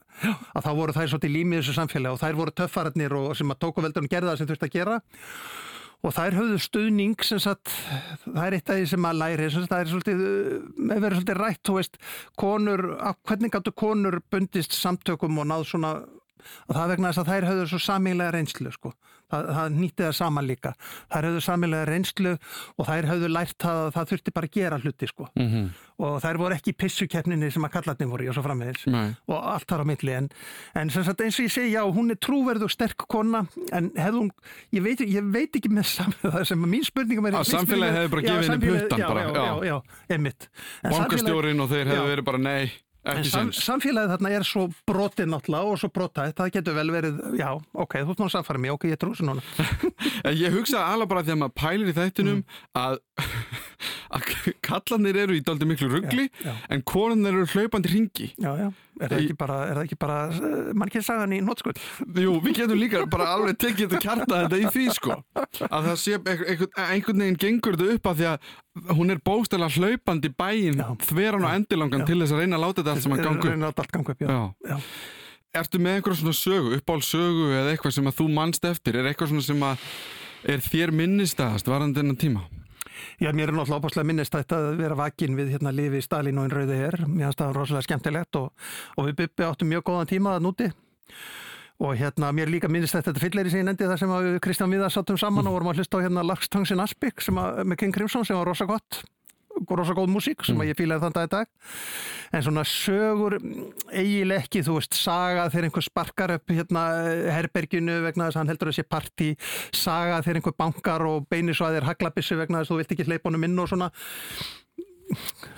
[0.53, 3.49] að þá voru þær svolítið límið í þessu samfélagi og þær voru töffararnir og sem
[3.49, 4.99] að tóku veldunum gerða það sem þurfti að gera
[6.05, 7.71] og þær höfðu stuðning sem sagt,
[8.25, 11.05] það er eitt af því sem að læri sem sagt, það er svolítið, uh, hefur
[11.05, 11.97] verið svolítið rætt þú veist,
[12.41, 12.85] konur,
[13.25, 15.95] hvernig gáttu konur bundist samtökum og náð svona
[16.67, 18.93] og það vegna þess að þær höfðu svo samílega reynslu sko.
[19.31, 20.71] það, það nýtti það saman líka
[21.13, 22.35] þær höfðu samílega reynslu
[22.77, 25.27] og þær höfðu lært það að það þurfti bara að gera hluti sko.
[25.35, 25.69] mm -hmm.
[26.05, 29.15] og þær voru ekki í pissukeppninni sem að kallarnir voru og svo framvegis Nei.
[29.27, 30.29] og allt þar á milli en,
[30.75, 34.31] en eins og ég segi, já, hún er trúverð og sterk kona, en hefði hún
[34.71, 38.11] ég veit, ég veit ekki með samfélagi sem að mín spurningum er Að samfélagið hefði
[38.13, 39.65] bara gefið henni já, bara, já, já.
[39.65, 39.77] já,
[40.09, 40.49] einmitt
[40.83, 42.11] bankastjórin og þeir hefðu Já.
[42.11, 42.71] verið bara nei,
[43.05, 47.19] En sam, samfélagið þarna er svo brotið náttúrulega og svo brotætt, það getur vel verið,
[47.37, 49.43] já, ok, þú ert náttúrulega samfæri mig, ok, ég trú þessu núna.
[50.45, 52.45] Ég hugsaði alveg bara að maður pælir í þættinum Mm.
[52.81, 52.97] að,
[54.15, 54.25] að
[54.65, 56.27] kallanir eru í daldi miklu ruggli
[56.71, 58.67] en konunir eru hlaupandi ringi Já, já,
[59.01, 61.81] er það ekki bara, er það ekki bara, uh, mann ekki sagan í nótskuld?
[62.25, 65.19] Jú, við getum líka bara alveg tekið þetta kjarta þetta í því sko
[65.69, 70.31] að það sé einhvern, veginn gengur þetta upp að því að hún er bóstæla hlaupandi
[70.35, 72.09] bæinn þveran og endilangan Já.
[72.09, 74.15] til þess að reyna að láta þetta allt saman ganga upp Reyna að allt ganga
[74.15, 74.75] upp, já.
[74.75, 74.77] Já.
[75.55, 79.07] Ertu með einhverja svona sögu, uppáhald sögu eða eitthvað sem að þú manst eftir er
[79.07, 79.85] eitthvað svona sem að
[80.51, 82.43] er þér minnistæðast varandi þennan tíma?
[83.19, 86.47] Já, mér er náttúrulega opaslega minnist þetta að vera vakin við hérna lifi Stalin og
[86.47, 86.99] einn rauði her.
[87.07, 90.69] Mér finnst það rosalega skemmtilegt og, og við byrbi áttum mjög góðan tíma að núti.
[91.83, 94.71] Og hérna, mér líka minnist þetta fyllir í sig nefndi það sem að við Kristján
[94.71, 97.81] Viðar sattum saman og vorum að hlusta á hérna Lars Tangsin Aspik sem að, með
[97.81, 99.01] King Crimson sem var rosa gott
[99.73, 101.49] rosa góð músík sem að ég fílaði þann dag í dag.
[102.35, 103.37] En svona sögur
[103.91, 106.83] eiginlega ekki, þú veist, saga þegar einhver sparkar upp hérna
[107.35, 109.29] herberginu vegna þess að hann heldur að sé partí
[109.75, 113.47] saga þegar einhver bankar og þér haglabissu vegna þess að þú vilt ekki hleypa honum
[113.49, 113.91] inn og svona.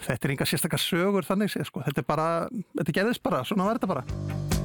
[0.03, 1.82] Þetta er enga sérstakar sögur þannig sko.
[1.86, 2.30] þetta er bara,
[2.78, 4.57] þetta gerðist bara svona var þetta bara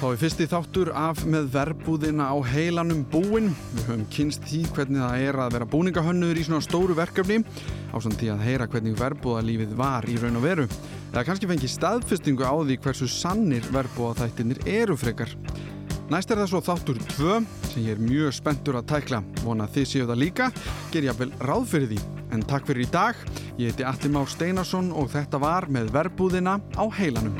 [0.00, 3.50] Þá er fyrsti þáttur af með verbúðina á heilanum búin.
[3.74, 7.42] Við höfum kynst því hvernig það er að vera búningahönnur í svona stóru verkefni
[7.92, 10.66] á svona því að heyra hvernig verbúðalífið var í raun og veru.
[11.10, 15.36] Eða kannski fengi staðfestingu á því hversu sannir verbúðaþættinir eru frekar.
[16.08, 17.38] Næst er það svo þáttur 2
[17.68, 19.20] sem ég er mjög spenntur að tækla.
[19.44, 20.52] Vona þið séu það líka,
[20.94, 22.04] ger ég að vel ráð fyrir því.
[22.32, 23.20] En takk fyrir í dag,
[23.60, 27.36] ég heiti Alli Már Steinarsson og þetta var með verbúðina á heilanum.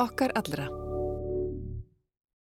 [0.00, 0.79] Okkar allra.